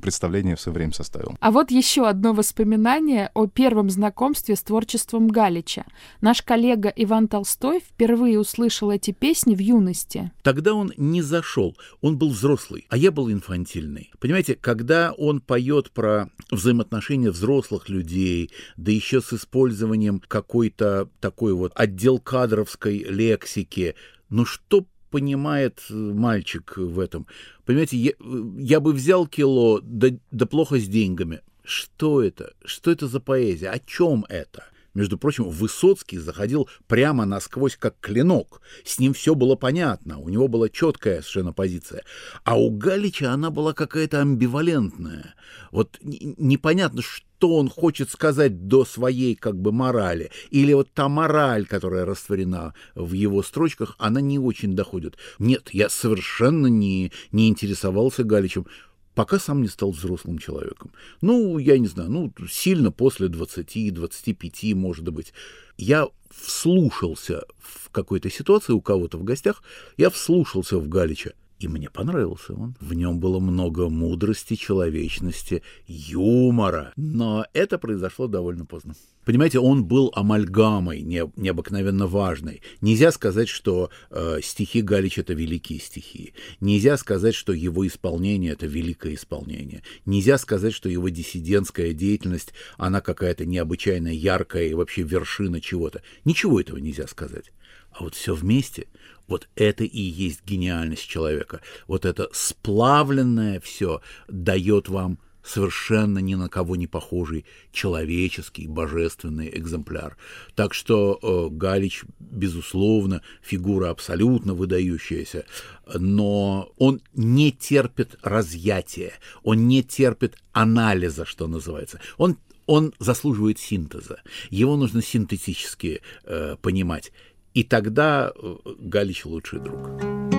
представление 0.03 0.57
в 0.57 0.61
свое 0.61 0.75
время 0.75 0.93
составил. 0.93 1.37
А 1.41 1.51
вот 1.51 1.71
еще 1.71 2.07
одно 2.07 2.33
воспоминание 2.33 3.31
о 3.35 3.47
первом 3.47 3.91
знакомстве 3.91 4.57
с 4.57 4.63
творчеством 4.63 5.29
Галича. 5.29 5.85
Наш 6.21 6.43
коллега 6.43 6.93
Иван 6.95 7.29
Толстой 7.29 7.81
впервые 7.81 8.39
услышал 8.39 8.91
эти 8.91 9.11
песни 9.13 9.55
в 9.55 9.61
юности. 9.61 10.33
Тогда 10.43 10.75
он 10.75 10.93
не 10.97 11.23
зашел, 11.23 11.77
он 12.01 12.19
был 12.19 12.31
взрослый, 12.31 12.87
а 12.89 12.97
я 12.97 13.11
был 13.11 13.31
инфантильный. 13.31 14.11
Понимаете, 14.19 14.55
когда 14.55 15.13
он 15.13 15.41
поет 15.41 15.91
про 15.91 16.31
взаимоотношения 16.51 17.31
взрослых 17.31 17.89
людей, 17.89 18.51
да 18.77 18.93
еще 18.93 19.21
с 19.21 19.33
использованием 19.33 20.21
какой-то 20.27 21.09
такой 21.21 21.53
вот 21.53 21.73
отдел 21.75 22.19
кадровской 22.19 22.99
лексики, 22.99 23.95
ну 24.29 24.45
что 24.45 24.87
понимает 25.11 25.85
э, 25.91 25.95
мальчик 25.95 26.77
в 26.77 26.99
этом? 27.01 27.27
Понимаете, 27.65 27.97
я, 27.97 28.13
я 28.59 28.81
бы 28.81 28.93
взял 28.93 29.27
кило, 29.27 29.81
да, 29.83 30.09
да 30.31 30.47
плохо 30.47 30.79
с 30.79 30.87
деньгами. 30.87 31.41
Что 31.65 32.23
это? 32.23 32.53
Что 32.65 32.91
это 32.91 33.09
за 33.09 33.21
поэзия? 33.21 33.71
О 33.71 33.79
чем 33.79 34.25
это? 34.29 34.65
Между 34.97 35.19
прочим, 35.19 35.45
Высоцкий 35.51 36.17
заходил 36.17 36.71
прямо 36.87 37.27
насквозь, 37.27 37.77
как 37.77 38.01
клинок. 38.01 38.63
С 38.83 38.99
ним 38.99 39.13
все 39.13 39.35
было 39.35 39.55
понятно, 39.55 40.19
у 40.19 40.31
него 40.31 40.49
была 40.49 40.71
четкая 40.71 41.21
совершенно 41.21 41.53
позиция. 41.53 42.03
А 42.45 42.59
у 42.59 42.71
Галича 42.71 43.31
она 43.31 43.51
была 43.51 43.75
какая-то 43.75 44.23
амбивалентная. 44.23 45.35
Вот 45.71 45.99
непонятно, 46.01 47.03
что 47.03 47.57
он 47.57 47.69
хочет 47.69 48.11
сказать 48.11 48.69
до 48.69 48.87
своей 48.87 49.35
как 49.35 49.61
бы 49.61 49.71
морали. 49.71 50.31
Или 50.51 50.73
вот 50.73 50.91
та 50.95 51.11
мораль, 51.11 51.67
которая 51.67 52.07
растворена 52.07 52.73
в 52.95 53.13
его 53.13 53.43
строчках, 53.43 53.97
она 53.99 54.23
не 54.23 54.39
очень 54.39 54.75
доходит. 54.75 55.19
Нет, 55.39 55.69
я 55.73 55.91
совершенно 55.91 56.69
не, 56.69 57.13
не 57.33 57.49
интересовался 57.49 58.25
Галичем 58.25 58.67
пока 59.17 59.39
сам 59.39 59.63
не 59.63 59.69
стал 59.69 59.91
взрослым 59.91 60.39
человеком. 60.39 60.93
Ну, 61.23 61.59
я 61.59 61.79
не 61.79 61.89
знаю, 61.89 62.11
ну, 62.11 62.33
сильно 62.49 62.93
после 62.93 63.29
20-25, 63.29 64.75
может 64.75 65.09
быть. 65.09 65.33
Я 65.79 66.09
вслушался 66.31 67.45
в 67.59 67.91
какой-то 67.91 68.31
ситуации 68.31 68.75
у 68.75 68.81
кого-то 68.83 69.17
в 69.17 69.25
гостях, 69.25 69.63
я 69.97 70.11
вслушался 70.11 70.79
в 70.79 70.89
Галича. 70.89 71.33
И 71.59 71.69
мне 71.69 71.89
понравился 71.89 72.53
он. 72.53 72.77
В 72.79 72.93
нем 72.93 73.19
было 73.19 73.41
много 73.41 73.89
мудрости, 73.89 74.57
человечности, 74.57 75.63
юмора. 75.87 76.93
Но 76.97 77.47
это 77.55 77.79
произошло 77.79 78.27
довольно 78.27 78.67
поздно. 78.67 78.95
Понимаете, 79.27 79.59
он 79.59 79.85
был 79.85 80.13
амальгамой 80.15 81.03
не, 81.03 81.29
необыкновенно 81.35 82.07
важной. 82.07 82.63
Нельзя 82.81 83.11
сказать, 83.11 83.49
что 83.49 83.91
э, 84.09 84.39
стихи 84.41 84.83
Галич 84.83 85.19
это 85.19 85.35
великие 85.35 85.81
стихи. 85.81 86.33
Нельзя 86.61 86.97
сказать, 86.97 87.35
что 87.35 87.53
его 87.53 87.85
исполнение 87.89 88.53
это 88.53 88.67
великое 88.67 89.15
исполнение. 89.15 89.83
Нельзя 90.05 90.39
сказать, 90.39 90.73
что 90.73 90.89
его 90.89 91.09
диссидентская 91.09 91.93
деятельность, 91.93 92.55
она 92.79 93.01
какая-то 93.01 93.45
необычайно 93.47 94.15
яркая 94.15 94.69
и 94.69 94.75
вообще 94.75 95.03
вершина 95.03 95.61
чего-то. 95.61 96.03
Ничего 96.25 96.61
этого 96.61 96.79
нельзя 96.79 97.09
сказать. 97.09 97.51
А 97.91 98.05
вот 98.05 98.15
все 98.15 98.33
вместе, 98.33 98.87
вот 99.27 99.49
это 99.57 99.83
и 99.83 100.01
есть 100.01 100.45
гениальность 100.47 101.09
человека. 101.09 101.63
Вот 101.89 102.05
это 102.05 102.29
сплавленное 102.33 103.59
все 103.59 104.03
дает 104.29 104.89
вам 104.89 105.19
совершенно 105.47 106.19
ни 106.19 106.35
на 106.35 106.49
кого 106.49 106.77
не 106.77 106.87
похожий 106.87 107.45
человеческий, 107.73 108.67
божественный 108.67 109.49
экземпляр. 109.57 110.17
Так 110.55 110.75
что 110.75 111.19
э, 111.23 111.55
Галич, 111.55 112.05
безусловно, 112.19 113.23
фигура 113.43 113.91
абсолютно 113.91 114.55
выдающаяся, 114.55 115.47
но 115.95 116.73
он 116.77 117.01
не 117.15 117.53
терпит 117.53 118.19
разъятия, 118.23 119.13
он 119.43 119.69
не 119.69 119.83
терпит 119.83 120.37
анализа, 120.53 121.25
что 121.25 121.47
называется. 121.47 122.01
Он 122.19 122.37
он 122.67 122.93
заслуживает 122.99 123.61
синтеза. 123.61 124.23
Его 124.51 124.77
нужно 124.77 125.01
синтетически 125.01 126.01
э, 126.25 126.57
понимать. 126.61 127.13
И 127.55 127.63
тогда 127.63 128.33
э, 128.35 128.57
Галич 128.81 129.25
лучший 129.25 129.61
друг. 129.61 130.36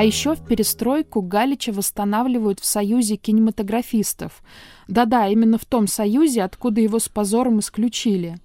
А 0.00 0.02
еще 0.02 0.34
в 0.34 0.42
перестройку 0.46 1.20
Галича 1.20 1.72
восстанавливают 1.72 2.58
в 2.58 2.64
Союзе 2.64 3.16
кинематографистов. 3.16 4.42
Да-да, 4.88 5.28
именно 5.28 5.58
в 5.58 5.66
том 5.66 5.86
Союзе, 5.86 6.42
откуда 6.42 6.80
его 6.80 6.98
с 6.98 7.10
позором 7.10 7.58
исключили. 7.58 8.38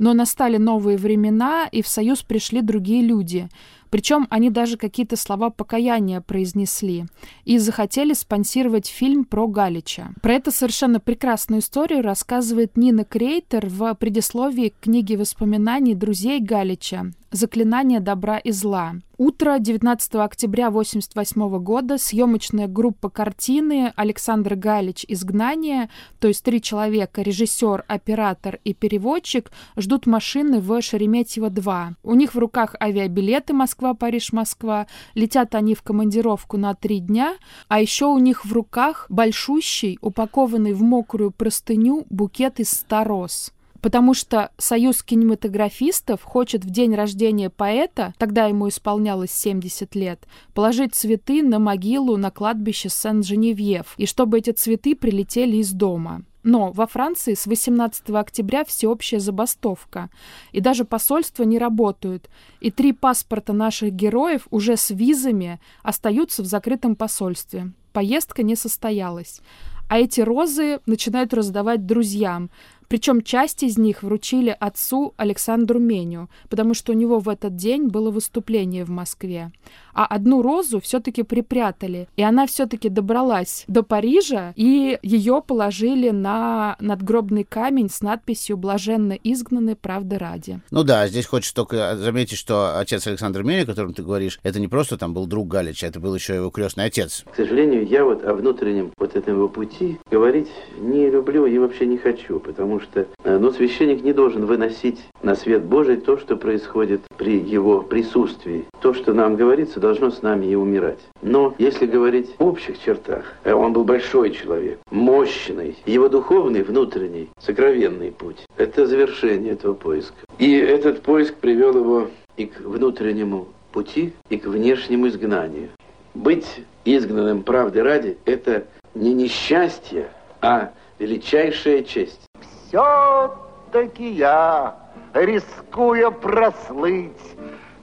Но 0.00 0.14
настали 0.14 0.56
новые 0.56 0.98
времена, 0.98 1.68
и 1.70 1.80
в 1.80 1.86
Союз 1.86 2.22
пришли 2.22 2.60
другие 2.60 3.02
люди— 3.02 3.48
причем 3.90 4.26
они 4.30 4.50
даже 4.50 4.76
какие-то 4.76 5.16
слова 5.16 5.50
покаяния 5.50 6.20
произнесли 6.20 7.06
и 7.44 7.58
захотели 7.58 8.12
спонсировать 8.12 8.88
фильм 8.88 9.24
про 9.24 9.46
Галича. 9.46 10.10
Про 10.22 10.34
эту 10.34 10.50
совершенно 10.50 11.00
прекрасную 11.00 11.60
историю 11.60 12.02
рассказывает 12.02 12.76
Нина 12.76 13.04
Крейтер 13.04 13.68
в 13.68 13.94
предисловии 13.94 14.70
к 14.70 14.84
книге 14.84 15.16
воспоминаний 15.16 15.94
друзей 15.94 16.40
Галича 16.40 17.12
«Заклинание 17.36 18.00
добра 18.00 18.38
и 18.38 18.50
зла». 18.50 18.94
Утро 19.18 19.58
19 19.58 20.14
октября 20.14 20.68
1988 20.68 21.58
года 21.58 21.98
съемочная 21.98 22.66
группа 22.66 23.10
картины 23.10 23.92
Александр 23.94 24.54
Галич 24.54 25.04
«Изгнание», 25.06 25.90
то 26.18 26.28
есть 26.28 26.42
три 26.42 26.62
человека, 26.62 27.20
режиссер, 27.20 27.84
оператор 27.88 28.58
и 28.64 28.72
переводчик, 28.72 29.50
ждут 29.76 30.06
машины 30.06 30.60
в 30.60 30.80
Шереметьево-2. 30.80 31.96
У 32.02 32.14
них 32.14 32.34
в 32.34 32.38
руках 32.38 32.74
авиабилеты 32.80 33.52
Москва-Париж-Москва. 33.52 34.86
Летят 35.14 35.54
они 35.54 35.74
в 35.74 35.82
командировку 35.82 36.56
на 36.56 36.72
три 36.72 37.00
дня, 37.00 37.36
а 37.68 37.82
еще 37.82 38.06
у 38.06 38.16
них 38.16 38.46
в 38.46 38.52
руках 38.54 39.04
большущий, 39.10 39.98
упакованный 40.00 40.72
в 40.72 40.82
мокрую 40.82 41.32
простыню 41.32 42.06
букет 42.08 42.60
из 42.60 42.70
ста 42.70 43.04
роз 43.04 43.52
потому 43.86 44.14
что 44.14 44.50
Союз 44.58 45.04
кинематографистов 45.04 46.20
хочет 46.24 46.64
в 46.64 46.70
день 46.70 46.96
рождения 46.96 47.50
поэта, 47.50 48.14
тогда 48.18 48.46
ему 48.46 48.68
исполнялось 48.68 49.30
70 49.30 49.94
лет, 49.94 50.26
положить 50.54 50.96
цветы 50.96 51.40
на 51.40 51.60
могилу 51.60 52.16
на 52.16 52.32
кладбище 52.32 52.88
Сен-Женевьев, 52.88 53.94
и 53.96 54.06
чтобы 54.06 54.38
эти 54.38 54.50
цветы 54.50 54.96
прилетели 54.96 55.58
из 55.58 55.70
дома. 55.70 56.24
Но 56.42 56.72
во 56.72 56.88
Франции 56.88 57.34
с 57.34 57.46
18 57.46 58.10
октября 58.10 58.64
всеобщая 58.64 59.20
забастовка, 59.20 60.10
и 60.50 60.60
даже 60.60 60.84
посольства 60.84 61.44
не 61.44 61.56
работают, 61.60 62.28
и 62.58 62.72
три 62.72 62.92
паспорта 62.92 63.52
наших 63.52 63.92
героев 63.92 64.48
уже 64.50 64.76
с 64.76 64.90
визами 64.90 65.60
остаются 65.84 66.42
в 66.42 66.46
закрытом 66.46 66.96
посольстве. 66.96 67.70
Поездка 67.92 68.42
не 68.42 68.56
состоялась. 68.56 69.40
А 69.88 69.98
эти 69.98 70.20
розы 70.20 70.80
начинают 70.86 71.32
раздавать 71.32 71.86
друзьям, 71.86 72.50
причем 72.88 73.22
часть 73.22 73.62
из 73.62 73.78
них 73.78 74.02
вручили 74.02 74.56
отцу 74.58 75.14
Александру 75.16 75.78
Меню, 75.78 76.28
потому 76.48 76.74
что 76.74 76.92
у 76.92 76.94
него 76.94 77.18
в 77.18 77.28
этот 77.28 77.56
день 77.56 77.88
было 77.88 78.10
выступление 78.10 78.84
в 78.84 78.90
Москве. 78.90 79.50
А 79.96 80.04
одну 80.06 80.42
розу 80.42 80.80
все-таки 80.80 81.22
припрятали, 81.22 82.08
и 82.16 82.22
она 82.22 82.46
все-таки 82.46 82.88
добралась 82.88 83.64
до 83.66 83.82
Парижа, 83.82 84.52
и 84.54 84.98
ее 85.02 85.42
положили 85.44 86.10
на 86.10 86.76
надгробный 86.80 87.44
камень 87.44 87.88
с 87.88 88.02
надписью 88.02 88.56
«Блаженно 88.56 89.14
изгнаны 89.14 89.74
правды 89.74 90.18
ради». 90.18 90.60
Ну 90.70 90.84
да, 90.84 91.08
здесь 91.08 91.26
хочется 91.26 91.54
только 91.54 91.96
заметить, 91.96 92.36
что 92.36 92.78
отец 92.78 93.06
Александр 93.06 93.42
Меню, 93.42 93.62
о 93.62 93.66
котором 93.66 93.94
ты 93.94 94.02
говоришь, 94.02 94.38
это 94.42 94.60
не 94.60 94.68
просто 94.68 94.98
там 94.98 95.14
был 95.14 95.26
друг 95.26 95.48
Галича, 95.48 95.86
это 95.86 95.98
был 95.98 96.14
еще 96.14 96.34
его 96.34 96.50
крестный 96.50 96.84
отец. 96.84 97.24
К 97.32 97.34
сожалению, 97.34 97.86
я 97.86 98.04
вот 98.04 98.22
о 98.24 98.34
внутреннем 98.34 98.92
вот 98.98 99.16
этом 99.16 99.34
его 99.34 99.48
пути 99.48 99.98
говорить 100.10 100.48
не 100.78 101.08
люблю 101.10 101.46
и 101.46 101.58
вообще 101.58 101.86
не 101.86 101.96
хочу, 101.96 102.38
потому 102.38 102.76
потому 102.76 102.80
что 102.80 103.06
э, 103.24 103.38
ну, 103.38 103.52
священник 103.52 104.02
не 104.02 104.12
должен 104.12 104.44
выносить 104.44 104.98
на 105.22 105.34
свет 105.34 105.64
Божий 105.64 105.96
то, 105.96 106.18
что 106.18 106.36
происходит 106.36 107.02
при 107.16 107.38
его 107.40 107.82
присутствии. 107.82 108.66
То, 108.80 108.94
что 108.94 109.12
нам 109.12 109.36
говорится, 109.36 109.80
должно 109.80 110.10
с 110.10 110.22
нами 110.22 110.46
и 110.46 110.54
умирать. 110.54 111.00
Но 111.22 111.54
если 111.58 111.86
говорить 111.86 112.34
в 112.38 112.44
общих 112.44 112.78
чертах, 112.82 113.24
э, 113.44 113.52
он 113.52 113.72
был 113.72 113.84
большой 113.84 114.30
человек, 114.30 114.78
мощный. 114.90 115.76
Его 115.86 116.08
духовный, 116.08 116.62
внутренний, 116.62 117.30
сокровенный 117.38 118.12
путь– 118.12 118.44
это 118.56 118.86
завершение 118.86 119.54
этого 119.54 119.74
поиска. 119.74 120.16
И 120.38 120.56
этот 120.56 121.02
поиск 121.02 121.34
привел 121.36 121.76
его 121.76 122.08
и 122.36 122.46
к 122.46 122.60
внутреннему 122.60 123.48
пути, 123.72 124.12
и 124.28 124.36
к 124.38 124.46
внешнему 124.46 125.08
изгнанию. 125.08 125.70
Быть 126.14 126.62
изгнанным 126.84 127.42
правды 127.42 127.82
ради– 127.82 128.18
это 128.24 128.64
не 128.94 129.14
несчастье, 129.14 130.08
а 130.40 130.72
величайшая 130.98 131.82
честь 131.82 132.26
все-таки 132.68 134.10
я, 134.10 134.76
рискуя 135.14 136.10
прослыть, 136.10 137.12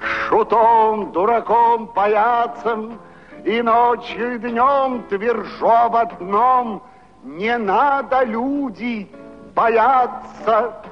Шутом, 0.03 1.11
дураком, 1.11 1.87
паяцем, 1.87 2.99
И 3.45 3.61
ночью 3.61 4.35
и 4.35 4.39
днем 4.39 5.03
твержу 5.09 5.67
об 5.67 5.95
одном, 5.95 6.83
Не 7.23 7.57
надо, 7.57 8.23
люди, 8.23 9.09
бояться. 9.55 10.83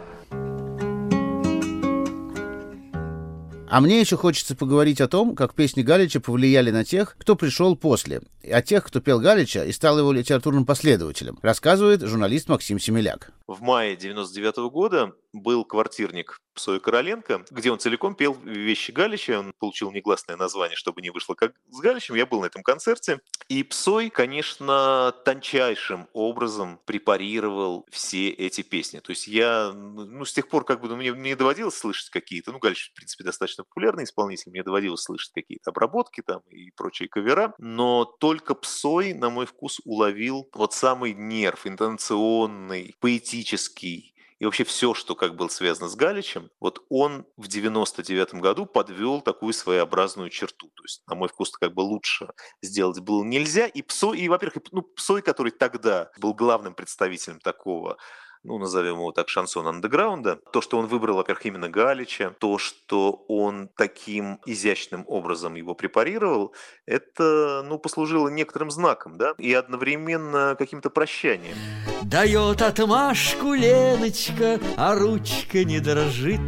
А 3.71 3.79
мне 3.79 4.01
еще 4.01 4.17
хочется 4.17 4.53
поговорить 4.53 4.99
о 4.99 5.07
том, 5.07 5.33
как 5.33 5.53
песни 5.53 5.81
Галича 5.81 6.19
повлияли 6.19 6.71
на 6.71 6.83
тех, 6.83 7.15
кто 7.17 7.37
пришел 7.37 7.77
после, 7.77 8.21
о 8.43 8.61
тех, 8.61 8.83
кто 8.83 8.99
пел 8.99 9.21
Галича 9.21 9.63
и 9.63 9.71
стал 9.71 9.97
его 9.97 10.11
литературным 10.11 10.65
последователем, 10.65 11.39
рассказывает 11.41 12.01
журналист 12.01 12.49
Максим 12.49 12.79
Семеляк. 12.79 13.31
В 13.47 13.61
мае 13.61 13.95
99 13.95 14.57
-го 14.57 14.69
года 14.69 15.13
был 15.33 15.65
квартирник 15.65 16.39
Псоя 16.53 16.79
Короленко, 16.79 17.45
где 17.49 17.71
он 17.71 17.79
целиком 17.79 18.15
пел 18.15 18.33
вещи 18.33 18.91
Галича. 18.91 19.39
Он 19.39 19.53
получил 19.57 19.91
негласное 19.91 20.35
название, 20.35 20.75
чтобы 20.75 21.01
не 21.01 21.09
вышло 21.09 21.33
как 21.33 21.53
с 21.69 21.79
Галичем. 21.79 22.15
Я 22.15 22.25
был 22.25 22.41
на 22.41 22.47
этом 22.47 22.63
концерте. 22.63 23.21
И 23.47 23.63
Псой, 23.63 24.09
конечно, 24.09 25.13
тончайшим 25.25 26.07
образом 26.13 26.79
препарировал 26.85 27.85
все 27.89 28.29
эти 28.29 28.61
песни. 28.61 28.99
То 28.99 29.11
есть 29.11 29.27
я, 29.27 29.71
ну, 29.73 30.25
с 30.25 30.33
тех 30.33 30.49
пор, 30.49 30.65
как 30.65 30.81
бы, 30.81 30.89
ну, 30.89 30.95
мне, 30.97 31.13
мне 31.13 31.35
доводилось 31.35 31.75
слышать 31.75 32.09
какие-то, 32.09 32.51
ну, 32.51 32.59
Галич, 32.59 32.91
в 32.91 32.95
принципе, 32.95 33.23
достаточно 33.23 33.63
популярный 33.63 34.03
исполнитель, 34.03 34.51
мне 34.51 34.63
доводилось 34.63 35.01
слышать 35.01 35.31
какие-то 35.33 35.71
обработки 35.71 36.21
там 36.21 36.41
и 36.49 36.71
прочие 36.71 37.07
кавера, 37.07 37.53
но 37.57 38.05
только 38.05 38.55
Псой, 38.55 39.13
на 39.13 39.29
мой 39.29 39.45
вкус, 39.45 39.79
уловил 39.85 40.49
вот 40.53 40.73
самый 40.73 41.13
нерв, 41.13 41.65
интонационный, 41.65 42.95
поэтический, 42.99 44.10
и 44.41 44.45
вообще 44.45 44.63
все, 44.63 44.95
что 44.95 45.13
как 45.13 45.35
был 45.35 45.51
связано 45.51 45.87
с 45.87 45.95
Галичем, 45.95 46.49
вот 46.59 46.83
он 46.89 47.27
в 47.37 47.47
99 47.47 48.33
году 48.33 48.65
подвел 48.65 49.21
такую 49.21 49.53
своеобразную 49.53 50.31
черту. 50.31 50.71
То 50.75 50.83
есть, 50.83 51.03
на 51.05 51.13
мой 51.13 51.29
вкус, 51.29 51.51
как 51.51 51.75
бы 51.75 51.81
лучше 51.81 52.27
сделать 52.59 52.99
было 53.01 53.23
нельзя. 53.23 53.67
И 53.67 53.83
Псой, 53.83 54.17
и, 54.17 54.27
во-первых, 54.27 54.63
ну, 54.71 54.81
Псой, 54.81 55.21
который 55.21 55.51
тогда 55.51 56.09
был 56.17 56.33
главным 56.33 56.73
представителем 56.73 57.39
такого 57.39 57.97
ну, 58.43 58.57
назовем 58.57 58.95
его 58.95 59.11
так, 59.11 59.29
шансон 59.29 59.67
андеграунда. 59.67 60.39
То, 60.51 60.61
что 60.61 60.77
он 60.77 60.87
выбрал, 60.87 61.17
во-первых, 61.17 61.45
именно 61.45 61.69
Галича, 61.69 62.33
то, 62.39 62.57
что 62.57 63.23
он 63.27 63.69
таким 63.77 64.39
изящным 64.45 65.05
образом 65.07 65.55
его 65.55 65.75
препарировал, 65.75 66.53
это, 66.85 67.63
ну, 67.65 67.77
послужило 67.77 68.29
некоторым 68.29 68.71
знаком, 68.71 69.17
да, 69.17 69.33
и 69.37 69.53
одновременно 69.53 70.55
каким-то 70.57 70.89
прощанием. 70.89 71.55
Дает 72.03 72.61
отмашку 72.61 73.53
Леночка, 73.53 74.59
а 74.77 74.95
ручка 74.95 75.63
не 75.63 75.79
дрожит. 75.79 76.41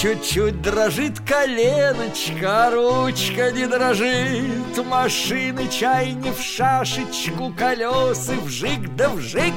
Чуть-чуть 0.00 0.62
дрожит 0.62 1.20
коленочка, 1.20 2.70
ручка 2.72 3.52
не 3.52 3.66
дрожит. 3.66 4.86
Машины 4.86 5.68
чай 5.68 6.12
не 6.12 6.30
в 6.30 6.40
шашечку, 6.40 7.52
колесы 7.52 8.32
вжик 8.40 8.96
да 8.96 9.10
вжик. 9.10 9.52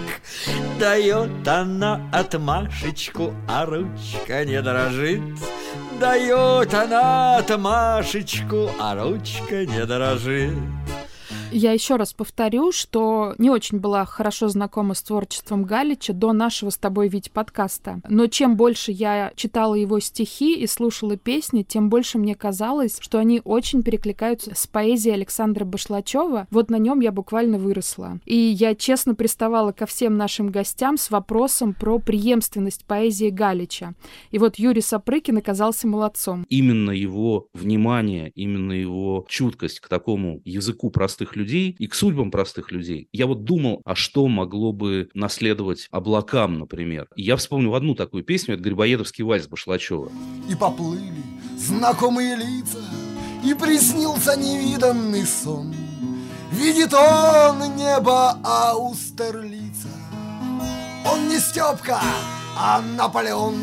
Дает 0.77 1.47
она 1.47 2.01
отмашечку, 2.11 3.33
а 3.47 3.65
ручка 3.65 4.43
не 4.43 4.61
дрожит. 4.61 5.21
Дает 6.01 6.73
она 6.73 7.37
отмашечку, 7.37 8.69
а 8.81 8.95
ручка 8.95 9.65
не 9.65 9.85
дрожит. 9.85 10.57
Я 11.53 11.71
еще 11.71 11.97
раз 11.97 12.13
повторю, 12.13 12.71
что 12.71 13.35
не 13.37 13.51
очень 13.51 13.79
была 13.79 14.05
хорошо 14.05 14.47
знакома 14.47 14.95
с 14.95 15.03
творчеством 15.03 15.65
Галича 15.65 16.11
до 16.11 16.33
нашего 16.33 16.71
с 16.71 16.77
тобой 16.77 17.09
ведь 17.09 17.31
подкаста. 17.31 18.01
Но 18.09 18.25
чем 18.25 18.57
больше 18.57 18.91
я 18.91 19.31
читала 19.35 19.75
его 19.75 19.99
стихи 19.99 20.55
и 20.59 20.65
слушала 20.65 21.15
песни, 21.15 21.61
тем 21.61 21.89
больше 21.89 22.17
мне 22.17 22.33
казалось, 22.33 22.97
что 22.99 23.19
они 23.19 23.39
очень 23.43 23.83
перекликаются 23.83 24.55
с 24.55 24.65
поэзией 24.65 25.13
Александра 25.13 25.63
Башлачева. 25.63 26.47
Вот 26.49 26.71
на 26.71 26.77
нем 26.77 27.01
я 27.01 27.11
буквально 27.11 27.59
выросла. 27.59 28.19
И 28.25 28.35
я 28.35 28.73
честно 28.73 29.13
приставала 29.13 29.71
ко 29.71 29.85
всем 29.85 30.17
нашим 30.17 30.49
гостям 30.49 30.97
с 30.97 31.11
вопросом 31.11 31.75
про 31.75 31.99
преемственность 31.99 32.83
поэзии 32.85 33.29
Галича. 33.29 33.93
И 34.31 34.39
вот 34.39 34.55
Юрий 34.55 34.81
Сапрыкин 34.81 35.37
оказался 35.37 35.87
молодцом. 35.87 36.47
Именно 36.49 36.91
его 36.91 37.47
внимание, 37.53 38.31
именно 38.33 38.71
его 38.71 39.25
чуткость 39.29 39.81
к 39.81 39.87
такому 39.87 40.41
языку 40.45 40.89
простых 40.89 41.35
людей 41.35 41.42
людей 41.43 41.75
и 41.77 41.87
к 41.87 41.93
судьбам 41.93 42.31
простых 42.31 42.71
людей. 42.71 43.07
Я 43.11 43.27
вот 43.27 43.43
думал, 43.43 43.81
а 43.85 43.95
что 43.95 44.27
могло 44.27 44.71
бы 44.71 45.09
наследовать 45.13 45.87
облакам, 45.91 46.57
например. 46.57 47.07
Я 47.15 47.35
вспомнил 47.35 47.75
одну 47.75 47.95
такую 47.95 48.23
песню, 48.23 48.55
это 48.55 48.63
Грибоедовский 48.63 49.23
вальс 49.23 49.47
Башлачева. 49.47 50.09
И 50.49 50.55
поплыли 50.55 51.23
знакомые 51.57 52.35
лица, 52.35 52.79
и 53.45 53.53
приснился 53.53 54.37
невиданный 54.37 55.25
сон. 55.25 55.73
Видит 56.51 56.93
он 56.93 57.75
небо 57.75 58.37
Аустерлица. 58.43 59.89
Он 61.05 61.27
не 61.27 61.39
Степка, 61.39 61.99
а 62.57 62.81
Наполеон 62.81 63.55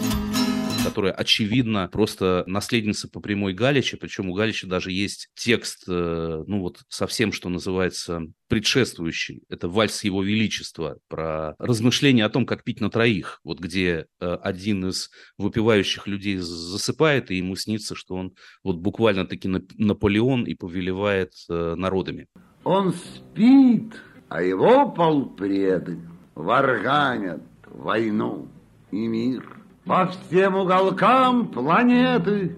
которая, 0.84 1.12
очевидно, 1.12 1.88
просто 1.92 2.44
наследница 2.46 3.08
по 3.08 3.20
прямой 3.20 3.52
Галича, 3.52 3.96
причем 4.00 4.28
у 4.30 4.34
Галича 4.34 4.66
даже 4.66 4.92
есть 4.92 5.28
текст, 5.34 5.84
э, 5.88 6.44
ну 6.46 6.60
вот 6.60 6.80
совсем, 6.88 7.32
что 7.32 7.48
называется, 7.48 8.22
предшествующий. 8.48 9.42
Это 9.48 9.68
«Вальс 9.68 10.04
Его 10.04 10.22
Величества», 10.22 10.98
про 11.08 11.54
размышления 11.58 12.24
о 12.24 12.30
том, 12.30 12.46
как 12.46 12.64
пить 12.64 12.80
на 12.80 12.90
троих, 12.90 13.40
вот 13.44 13.60
где 13.60 14.06
э, 14.20 14.34
один 14.42 14.88
из 14.88 15.10
выпивающих 15.38 16.06
людей 16.06 16.38
засыпает, 16.38 17.30
и 17.30 17.36
ему 17.36 17.56
снится, 17.56 17.94
что 17.94 18.14
он 18.14 18.34
вот 18.64 18.76
буквально-таки 18.76 19.48
Наполеон 19.48 20.44
и 20.44 20.54
повелевает 20.54 21.32
э, 21.48 21.74
народами. 21.76 22.26
Он 22.64 22.92
спит, 22.92 23.94
а 24.28 24.42
его 24.42 24.90
полпреды 24.90 25.98
варганят 26.34 27.42
войну 27.66 28.48
и 28.90 29.06
мир– 29.06 29.56
по 29.84 30.06
всем 30.06 30.56
уголкам 30.56 31.48
планеты, 31.48 32.56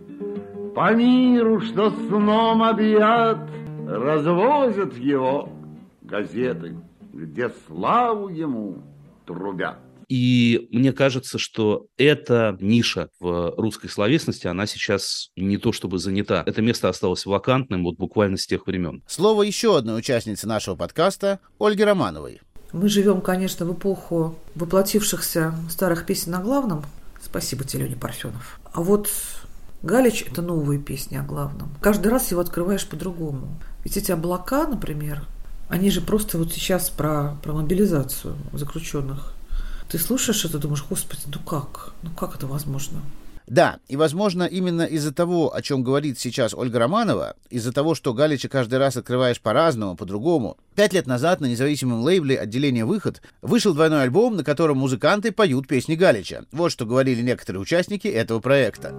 По 0.74 0.94
миру, 0.94 1.60
что 1.60 1.90
сном 1.90 2.62
объят, 2.62 3.38
Развозят 3.86 4.96
его 4.96 5.48
газеты, 6.02 6.76
Где 7.12 7.50
славу 7.66 8.28
ему 8.28 8.82
трубят. 9.26 9.78
И 10.08 10.68
мне 10.70 10.92
кажется, 10.92 11.38
что 11.38 11.86
эта 11.96 12.58
ниша 12.60 13.08
в 13.18 13.54
русской 13.56 13.88
словесности, 13.88 14.46
она 14.46 14.66
сейчас 14.66 15.30
не 15.36 15.56
то 15.56 15.72
чтобы 15.72 15.98
занята. 15.98 16.42
Это 16.44 16.60
место 16.60 16.90
осталось 16.90 17.24
вакантным 17.24 17.82
вот 17.82 17.96
буквально 17.96 18.36
с 18.36 18.46
тех 18.46 18.66
времен. 18.66 19.02
Слово 19.06 19.42
еще 19.44 19.78
одной 19.78 19.98
участницы 19.98 20.46
нашего 20.46 20.74
подкаста, 20.74 21.40
Ольги 21.58 21.82
Романовой. 21.82 22.42
Мы 22.74 22.90
живем, 22.90 23.22
конечно, 23.22 23.64
в 23.64 23.72
эпоху 23.72 24.34
воплотившихся 24.54 25.54
старых 25.70 26.04
песен 26.04 26.32
на 26.32 26.42
главном, 26.42 26.84
Спасибо 27.32 27.64
тебе, 27.64 27.84
Леня 27.84 27.96
Парфенов. 27.96 28.60
А 28.74 28.82
вот 28.82 29.08
Галич– 29.80 30.22
это 30.30 30.42
новые 30.42 30.78
песни 30.78 31.16
о 31.16 31.22
главном. 31.22 31.70
Каждый 31.80 32.08
раз 32.08 32.30
его 32.30 32.42
открываешь 32.42 32.86
по-другому. 32.86 33.58
Ведь 33.84 33.96
эти 33.96 34.12
облака, 34.12 34.66
например, 34.66 35.26
они 35.70 35.88
же 35.88 36.02
просто 36.02 36.36
вот 36.36 36.52
сейчас 36.52 36.90
про, 36.90 37.38
про 37.42 37.54
мобилизацию 37.54 38.36
заключенных. 38.52 39.32
Ты 39.88 39.98
слушаешь 39.98 40.44
это, 40.44 40.58
думаешь, 40.58 40.84
господи, 40.86 41.22
ну 41.24 41.40
как? 41.40 41.94
Ну 42.02 42.10
как 42.10 42.34
это 42.34 42.46
возможно? 42.46 43.00
Да, 43.46 43.78
и, 43.88 43.96
возможно, 43.96 44.44
именно 44.44 44.82
из-за 44.82 45.12
того, 45.12 45.54
о 45.54 45.62
чем 45.62 45.82
говорит 45.82 46.18
сейчас 46.18 46.54
Ольга 46.54 46.78
Романова, 46.78 47.34
из-за 47.50 47.72
того, 47.72 47.94
что 47.94 48.14
Галича 48.14 48.48
каждый 48.48 48.78
раз 48.78 48.96
открываешь 48.96 49.40
по-разному, 49.40 49.96
по-другому, 49.96 50.56
пять 50.74 50.92
лет 50.92 51.06
назад 51.06 51.40
на 51.40 51.46
независимом 51.46 52.02
лейбле 52.02 52.38
отделения 52.38 52.84
«Выход» 52.84 53.20
вышел 53.42 53.74
двойной 53.74 54.02
альбом, 54.02 54.36
на 54.36 54.44
котором 54.44 54.78
музыканты 54.78 55.32
поют 55.32 55.66
песни 55.66 55.94
Галича. 55.94 56.44
Вот 56.52 56.70
что 56.70 56.86
говорили 56.86 57.22
некоторые 57.22 57.60
участники 57.60 58.08
этого 58.08 58.40
проекта. 58.40 58.92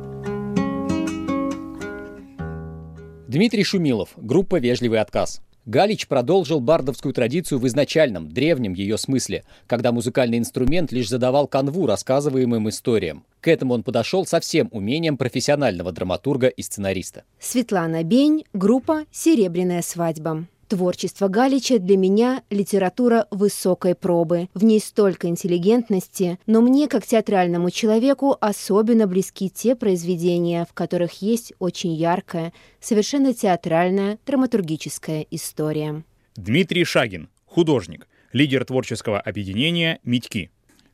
Дмитрий 3.27 3.63
Шумилов, 3.63 4.10
группа 4.17 4.60
«Вежливый 4.60 4.99
отказ». 4.99 5.41
Галич 5.65 6.08
продолжил 6.08 6.60
бардовскую 6.60 7.13
традицию 7.13 7.60
в 7.60 7.67
изначальном, 7.67 8.30
древнем 8.30 8.73
ее 8.73 8.97
смысле, 8.97 9.43
когда 9.65 9.91
музыкальный 9.91 10.38
инструмент 10.38 10.91
лишь 10.91 11.10
задавал 11.10 11.47
канву 11.47 11.86
рассказываемым 11.86 12.67
историям. 12.69 13.26
К 13.39 13.47
этому 13.47 13.73
он 13.73 13.84
подошел 13.84 14.26
со 14.26 14.39
всем 14.39 14.67
умением 14.71 15.17
профессионального 15.17 15.91
драматурга 15.91 16.47
и 16.47 16.62
сценариста. 16.62 17.23
Светлана 17.39 18.04
Бень, 18.04 18.43
группа 18.54 19.06
«Серебряная 19.12 19.82
свадьба». 19.82 20.47
Творчество 20.74 21.28
Галича 21.28 21.78
для 21.78 21.96
меня– 21.98 22.42
литература 22.50 23.28
высокой 23.30 23.94
пробы. 23.94 24.50
В 24.56 24.64
ней 24.64 24.80
столько 24.80 25.28
интеллигентности, 25.28 26.40
но 26.48 26.62
мне, 26.62 26.88
как 26.88 27.06
театральному 27.06 27.70
человеку, 27.70 28.36
особенно 28.42 29.06
близки 29.06 29.52
те 29.52 29.76
произведения, 29.76 30.66
в 30.68 30.74
которых 30.74 31.22
есть 31.22 31.54
очень 31.60 31.94
яркая, 31.94 32.54
совершенно 32.82 33.36
театральная, 33.36 34.18
драматургическая 34.26 35.28
история. 35.30 36.04
Дмитрий 36.38 36.86
Шагин, 36.86 37.30
художник, 37.46 38.08
лидер 38.32 38.66
творческого 38.66 39.20
объединения 39.20 40.00
«Митьки». 40.04 40.50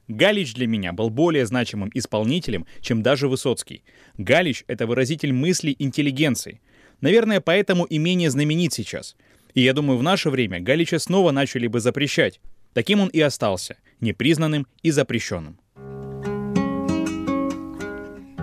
Галич 0.10 0.56
для 0.56 0.68
меня 0.68 0.92
был 0.92 1.10
более 1.10 1.46
значимым 1.46 1.90
исполнителем, 1.94 2.66
чем 2.82 3.02
даже 3.02 3.30
Высоцкий. 3.30 3.84
Галич— 4.18 4.66
это 4.68 4.88
выразитель 4.88 5.32
мыслей 5.32 5.74
интеллигенции. 5.80 6.60
Наверное, 7.00 7.40
поэтому 7.40 7.86
и 7.86 7.98
менее 7.98 8.30
знаменит 8.30 8.74
сейчас— 8.74 9.16
и 9.54 9.62
я 9.62 9.74
думаю, 9.74 9.98
в 9.98 10.04
наше 10.04 10.30
время 10.30 10.60
Галича 10.60 11.00
снова 11.00 11.32
начали 11.32 11.68
бы 11.68 11.80
запрещать. 11.80 12.40
Таким 12.74 13.02
он 13.02 13.10
и 13.10 13.20
остался, 13.20 13.78
непризнанным 14.00 14.68
и 14.84 14.92
запрещенным. 14.92 15.60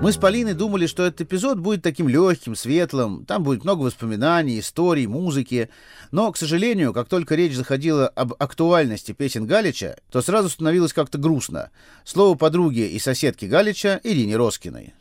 Мы 0.03 0.13
с 0.13 0.19
Полиной 0.19 0.53
думали, 0.53 0.87
что 0.87 1.07
этот 1.07 1.23
эпизод 1.23 1.59
будет 1.59 1.83
таким 1.83 2.07
легким, 2.07 2.55
светлым, 2.55 3.25
там 3.25 3.43
будет 3.43 3.65
много 3.65 3.81
воспоминаний, 3.81 4.61
историй, 4.61 5.07
музыки. 5.07 5.71
Но, 6.11 6.31
к 6.31 6.37
сожалению, 6.37 6.93
как 6.93 7.09
только 7.09 7.35
речь 7.35 7.57
заходила 7.57 8.07
об 8.09 8.35
актуальности 8.39 9.13
песен 9.13 9.47
Галича, 9.47 9.97
то 10.11 10.21
сразу 10.21 10.51
становилось 10.51 10.93
как-то 10.93 11.17
грустно. 11.17 11.71
Слово 12.05 12.37
подруги 12.37 12.87
и 12.87 12.99
соседки 12.99 13.47
Галича 13.47 13.99
Ирине 14.05 14.37
Роскиной. 14.37 14.95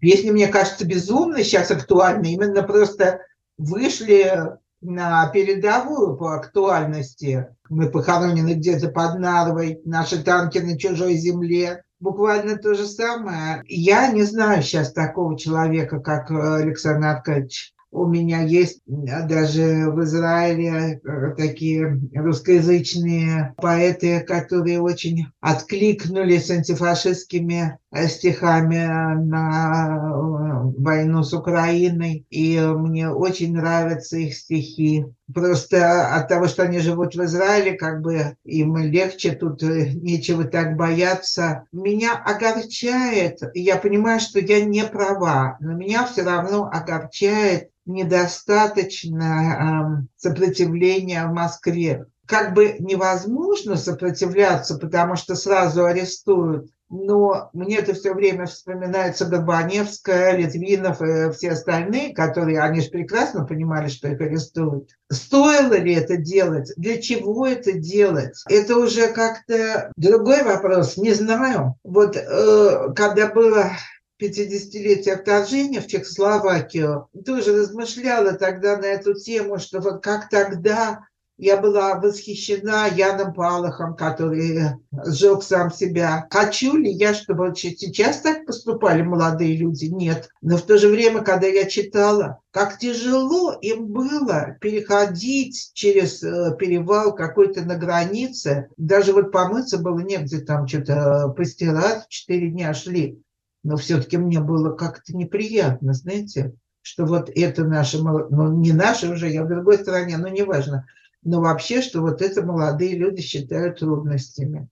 Песни, 0.00 0.30
мне 0.30 0.46
кажется, 0.46 0.86
безумно 0.86 1.42
сейчас 1.42 1.70
актуальны. 1.72 2.32
Именно 2.32 2.62
просто 2.62 3.20
вышли 3.58 4.32
на 4.80 5.26
передовую 5.28 6.16
по 6.16 6.34
актуальности. 6.34 7.46
Мы 7.68 7.90
похоронены 7.90 8.54
где-то 8.54 8.88
под 8.88 9.18
Нарвой, 9.18 9.80
наши 9.84 10.22
танки 10.22 10.58
на 10.58 10.78
чужой 10.78 11.14
земле. 11.14 11.82
Буквально 11.98 12.56
то 12.58 12.74
же 12.74 12.86
самое. 12.86 13.62
Я 13.66 14.12
не 14.12 14.22
знаю 14.22 14.62
сейчас 14.62 14.92
такого 14.92 15.38
человека, 15.38 16.00
как 16.00 16.30
Александр 16.30 17.06
Аркадьевич 17.06 17.74
у 17.96 18.06
меня 18.06 18.42
есть 18.42 18.82
даже 18.86 19.90
в 19.90 20.02
Израиле 20.04 21.00
э, 21.02 21.34
такие 21.36 21.98
русскоязычные 22.14 23.54
поэты, 23.56 24.20
которые 24.20 24.80
очень 24.82 25.28
откликнулись 25.40 26.50
антифашистскими 26.50 27.78
э, 27.85 27.85
стихами 27.94 28.86
на 29.24 29.86
э, 29.86 30.56
войну 30.78 31.22
с 31.22 31.32
Украиной. 31.32 32.26
И 32.30 32.60
мне 32.60 33.10
очень 33.10 33.54
нравятся 33.54 34.16
их 34.16 34.34
стихи. 34.34 35.06
Просто 35.32 36.14
от 36.14 36.28
того, 36.28 36.46
что 36.46 36.62
они 36.62 36.78
живут 36.78 37.14
в 37.14 37.24
Израиле, 37.24 37.72
как 37.72 38.00
бы 38.00 38.36
им 38.44 38.76
легче, 38.76 39.32
тут 39.32 39.62
нечего 39.62 40.44
так 40.44 40.76
бояться. 40.76 41.64
Меня 41.72 42.14
огорчает, 42.14 43.40
я 43.54 43.76
понимаю, 43.76 44.20
что 44.20 44.38
я 44.38 44.64
не 44.64 44.84
права, 44.84 45.56
но 45.60 45.72
меня 45.72 46.06
все 46.06 46.22
равно 46.22 46.70
огорчает 46.72 47.70
недостаточно 47.86 50.02
э, 50.02 50.06
сопротивления 50.16 51.26
в 51.26 51.32
Москве. 51.32 52.06
Как 52.26 52.54
бы 52.54 52.76
невозможно 52.80 53.76
сопротивляться, 53.76 54.78
потому 54.78 55.14
что 55.14 55.36
сразу 55.36 55.84
арестуют. 55.84 56.68
Но 56.88 57.50
мне 57.52 57.78
это 57.78 57.94
все 57.94 58.14
время 58.14 58.46
вспоминается 58.46 59.26
Горбаневская, 59.26 60.36
Литвинов 60.36 61.02
и 61.02 61.30
все 61.32 61.50
остальные, 61.50 62.14
которые, 62.14 62.60
они 62.60 62.80
же 62.80 62.90
прекрасно 62.90 63.44
понимали, 63.44 63.88
что 63.88 64.08
их 64.08 64.20
арестуют. 64.20 64.90
Стоило 65.10 65.74
ли 65.74 65.94
это 65.94 66.16
делать? 66.16 66.72
Для 66.76 67.00
чего 67.00 67.46
это 67.46 67.72
делать? 67.72 68.36
Это 68.48 68.76
уже 68.76 69.08
как-то 69.08 69.90
другой 69.96 70.44
вопрос, 70.44 70.96
не 70.96 71.12
знаю. 71.12 71.74
Вот 71.82 72.16
э, 72.16 72.92
когда 72.94 73.28
было 73.28 73.72
50-летие 74.20 75.16
вторжения 75.16 75.80
в 75.80 75.88
Чехословакию, 75.88 77.08
тоже 77.24 77.56
размышляла 77.56 78.32
тогда 78.32 78.76
на 78.76 78.86
эту 78.86 79.14
тему, 79.14 79.58
что 79.58 79.80
вот 79.80 80.02
как 80.02 80.28
тогда 80.28 81.00
я 81.38 81.60
была 81.60 81.96
восхищена 82.00 82.86
Яном 82.88 83.34
Палахом, 83.34 83.94
который 83.94 84.70
сжег 85.04 85.42
сам 85.42 85.70
себя. 85.70 86.26
Хочу 86.30 86.76
ли 86.76 86.90
я, 86.90 87.12
чтобы 87.12 87.52
сейчас 87.54 88.20
так 88.20 88.46
поступали 88.46 89.02
молодые 89.02 89.56
люди? 89.56 89.86
Нет. 89.86 90.30
Но 90.40 90.56
в 90.56 90.62
то 90.62 90.78
же 90.78 90.88
время, 90.88 91.22
когда 91.22 91.46
я 91.46 91.66
читала, 91.66 92.40
как 92.50 92.78
тяжело 92.78 93.52
им 93.60 93.88
было 93.88 94.56
переходить 94.60 95.72
через 95.74 96.22
э, 96.22 96.56
перевал 96.58 97.14
какой-то 97.14 97.62
на 97.66 97.76
границе, 97.76 98.68
даже 98.78 99.12
вот 99.12 99.30
помыться 99.30 99.76
было 99.78 100.00
негде, 100.00 100.38
там 100.38 100.66
что-то 100.66 101.28
постирать, 101.36 102.08
четыре 102.08 102.48
дня 102.48 102.72
шли. 102.72 103.20
Но 103.62 103.76
все-таки 103.76 104.16
мне 104.16 104.40
было 104.40 104.74
как-то 104.74 105.14
неприятно, 105.14 105.92
знаете, 105.92 106.54
что 106.80 107.04
вот 107.04 107.28
это 107.34 107.64
наши, 107.64 107.98
ну 107.98 108.52
не 108.56 108.72
наши 108.72 109.08
уже, 109.10 109.28
я 109.28 109.42
в 109.42 109.48
другой 109.48 109.76
стране, 109.76 110.16
но 110.16 110.28
неважно, 110.28 110.86
но 111.26 111.40
вообще, 111.40 111.82
что 111.82 112.02
вот 112.02 112.22
это 112.22 112.42
молодые 112.42 112.96
люди 112.96 113.20
считают 113.20 113.80
трудностями. 113.80 114.68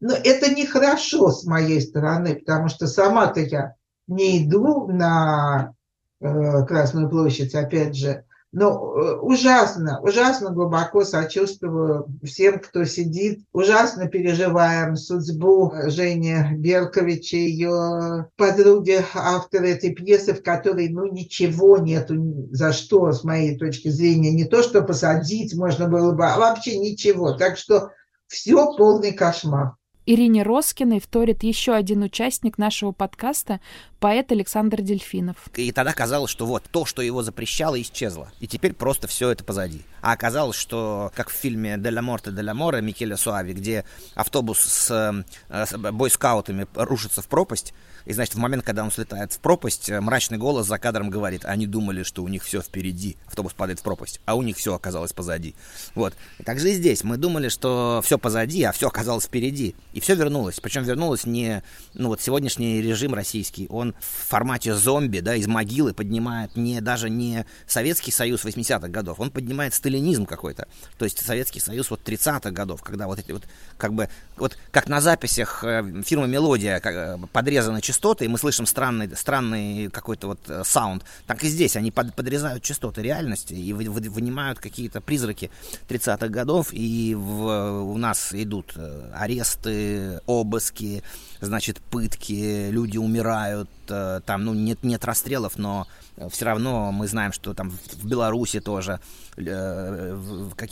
Но 0.00 0.12
это 0.12 0.54
нехорошо 0.54 1.30
с 1.30 1.44
моей 1.44 1.80
стороны, 1.80 2.36
потому 2.36 2.68
что 2.68 2.86
сама-то 2.86 3.40
я 3.40 3.74
не 4.06 4.44
иду 4.44 4.86
на 4.86 5.72
э, 6.20 6.66
Красную 6.66 7.08
площадь, 7.08 7.54
опять 7.54 7.96
же, 7.96 8.26
но 8.54 8.70
э, 8.70 9.16
ужасно, 9.16 10.00
ужасно 10.00 10.50
глубоко 10.50 11.04
сочувствую 11.04 12.06
всем, 12.22 12.60
кто 12.60 12.84
сидит. 12.84 13.44
Ужасно 13.52 14.06
переживаем 14.06 14.94
судьбу 14.94 15.72
Жени 15.86 16.36
Берковича, 16.56 17.36
ее 17.36 18.28
подруги, 18.36 19.04
автора 19.12 19.66
этой 19.66 19.92
пьесы, 19.92 20.34
в 20.34 20.42
которой 20.44 20.88
ну, 20.88 21.10
ничего 21.12 21.78
нету, 21.78 22.14
за 22.52 22.72
что, 22.72 23.10
с 23.10 23.24
моей 23.24 23.58
точки 23.58 23.88
зрения, 23.88 24.30
не 24.30 24.44
то, 24.44 24.62
что 24.62 24.82
посадить 24.82 25.52
можно 25.56 25.88
было 25.88 26.12
бы, 26.12 26.24
а 26.24 26.38
вообще 26.38 26.78
ничего. 26.78 27.32
Так 27.32 27.58
что 27.58 27.90
все 28.28 28.72
полный 28.76 29.12
кошмар. 29.12 29.72
Ирине 30.06 30.42
Роскиной 30.42 31.00
вторит 31.00 31.42
еще 31.42 31.74
один 31.74 32.02
участник 32.02 32.58
нашего 32.58 32.92
подкаста, 32.92 33.60
поэт 34.00 34.30
Александр 34.32 34.82
Дельфинов. 34.82 35.36
И 35.54 35.72
тогда 35.72 35.94
казалось, 35.94 36.30
что 36.30 36.44
вот 36.44 36.64
то, 36.70 36.84
что 36.84 37.00
его 37.00 37.22
запрещало, 37.22 37.80
исчезло. 37.80 38.30
И 38.38 38.46
теперь 38.46 38.74
просто 38.74 39.08
все 39.08 39.30
это 39.30 39.44
позади. 39.44 39.80
А 40.02 40.12
оказалось, 40.12 40.56
что 40.56 41.10
как 41.14 41.30
в 41.30 41.32
фильме 41.32 41.78
«Деля 41.78 42.02
Морте, 42.02 42.30
Деля 42.32 42.52
Море» 42.52 42.82
Микеля 42.82 43.16
Суави, 43.16 43.54
где 43.54 43.86
автобус 44.14 44.58
с, 44.58 45.24
э, 45.48 45.64
с 45.66 45.76
бойскаутами 45.76 46.66
рушится 46.74 47.22
в 47.22 47.28
пропасть, 47.28 47.72
и, 48.06 48.12
значит, 48.12 48.34
в 48.34 48.38
момент, 48.38 48.64
когда 48.64 48.84
он 48.84 48.90
слетает 48.90 49.32
в 49.32 49.38
пропасть, 49.38 49.88
э, 49.88 50.00
мрачный 50.00 50.36
голос 50.36 50.66
за 50.66 50.78
кадром 50.78 51.10
говорит, 51.10 51.44
они 51.44 51.66
думали, 51.66 52.02
что 52.02 52.22
у 52.22 52.28
них 52.28 52.44
все 52.44 52.60
впереди, 52.60 53.16
автобус 53.26 53.54
падает 53.54 53.80
в 53.80 53.82
пропасть, 53.82 54.20
а 54.26 54.34
у 54.34 54.42
них 54.42 54.56
все 54.56 54.74
оказалось 54.74 55.12
позади. 55.12 55.54
Вот. 55.94 56.14
И 56.38 56.42
так 56.42 56.60
же 56.60 56.70
и 56.70 56.74
здесь. 56.74 57.02
Мы 57.02 57.16
думали, 57.16 57.48
что 57.48 58.00
все 58.04 58.18
позади, 58.18 58.62
а 58.64 58.72
все 58.72 58.88
оказалось 58.88 59.24
впереди. 59.24 59.74
И 59.92 60.00
все 60.00 60.14
вернулось. 60.14 60.60
Причем 60.60 60.82
вернулось 60.82 61.24
не... 61.24 61.62
Ну 61.94 62.08
вот 62.08 62.20
сегодняшний 62.20 62.82
режим 62.82 63.14
российский, 63.14 63.66
он 63.68 63.94
в 64.00 64.28
формате 64.28 64.74
зомби, 64.74 65.20
да, 65.20 65.34
из 65.34 65.46
могилы 65.46 65.94
поднимает 65.94 66.56
не 66.56 66.80
даже 66.80 67.08
не 67.08 67.46
Советский 67.66 68.10
Союз 68.10 68.44
80-х 68.44 68.88
годов, 68.88 69.20
он 69.20 69.30
поднимает 69.30 69.72
сталинизм 69.74 70.26
какой-то. 70.26 70.68
То 70.98 71.04
есть 71.04 71.24
Советский 71.24 71.60
Союз 71.60 71.90
вот 71.90 72.06
30-х 72.06 72.50
годов, 72.50 72.82
когда 72.82 73.06
вот 73.06 73.18
эти 73.18 73.32
вот, 73.32 73.44
как 73.78 73.94
бы, 73.94 74.08
вот 74.36 74.58
как 74.70 74.88
на 74.88 75.00
записях 75.00 75.64
э, 75.64 76.02
фирмы 76.04 76.28
«Мелодия» 76.28 76.80
э, 76.84 77.18
подрезаны 77.32 77.80
частоты, 77.94 78.24
и 78.24 78.28
мы 78.28 78.38
слышим 78.38 78.66
странный, 78.66 79.16
странный 79.16 79.88
какой-то 79.90 80.26
вот 80.26 80.40
э, 80.48 80.62
саунд. 80.64 81.04
Так 81.26 81.44
и 81.44 81.48
здесь 81.48 81.76
они 81.76 81.90
под, 81.90 82.14
подрезают 82.14 82.62
частоты 82.62 83.02
реальности 83.02 83.54
и 83.54 83.72
вы, 83.72 83.88
вы, 83.88 84.10
вынимают 84.10 84.58
какие-то 84.58 85.00
призраки 85.00 85.50
30-х 85.88 86.28
годов, 86.28 86.68
и 86.72 87.14
в, 87.14 87.82
у 87.82 87.96
нас 87.96 88.34
идут 88.34 88.72
э, 88.76 89.10
аресты, 89.14 90.20
обыски, 90.26 91.02
значит, 91.44 91.80
пытки, 91.80 92.70
люди 92.70 92.98
умирают, 92.98 93.70
э, 93.88 94.20
там, 94.24 94.44
ну, 94.44 94.54
нет, 94.54 94.82
нет 94.82 95.04
расстрелов, 95.04 95.56
но 95.58 95.86
все 96.30 96.44
равно 96.44 96.92
мы 96.92 97.08
знаем, 97.08 97.32
что 97.32 97.54
там 97.54 97.70
в 97.70 98.06
Беларуси 98.06 98.60
тоже 98.60 99.00
э, 99.36 100.18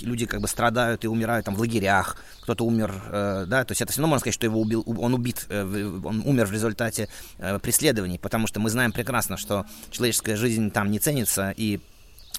люди 0.01 0.27
как 0.27 0.41
бы 0.41 0.49
страдают 0.49 1.05
и 1.05 1.09
умирают 1.09 1.47
там 1.47 1.57
в 1.57 1.61
лагерях, 1.61 2.17
кто-то 2.43 2.65
умер, 2.65 2.93
э, 3.09 3.45
да, 3.49 3.65
то 3.65 3.73
есть 3.73 3.83
это 3.83 3.93
все 3.93 4.01
равно 4.01 4.11
можно 4.11 4.21
сказать, 4.21 4.35
что 4.35 4.47
его 4.47 4.61
убил, 4.61 4.85
он 4.87 5.15
убит, 5.15 5.47
э, 5.49 5.63
он 6.05 6.23
умер 6.25 6.47
в 6.47 6.53
результате 6.53 7.09
э, 7.39 7.59
преследований, 7.59 8.19
потому 8.19 8.47
что 8.47 8.61
мы 8.61 8.71
знаем 8.71 8.93
прекрасно, 8.93 9.37
что 9.37 9.67
человеческая 9.91 10.37
жизнь 10.37 10.71
там 10.71 10.91
не 10.91 11.01
ценится, 11.01 11.53
и 11.57 11.81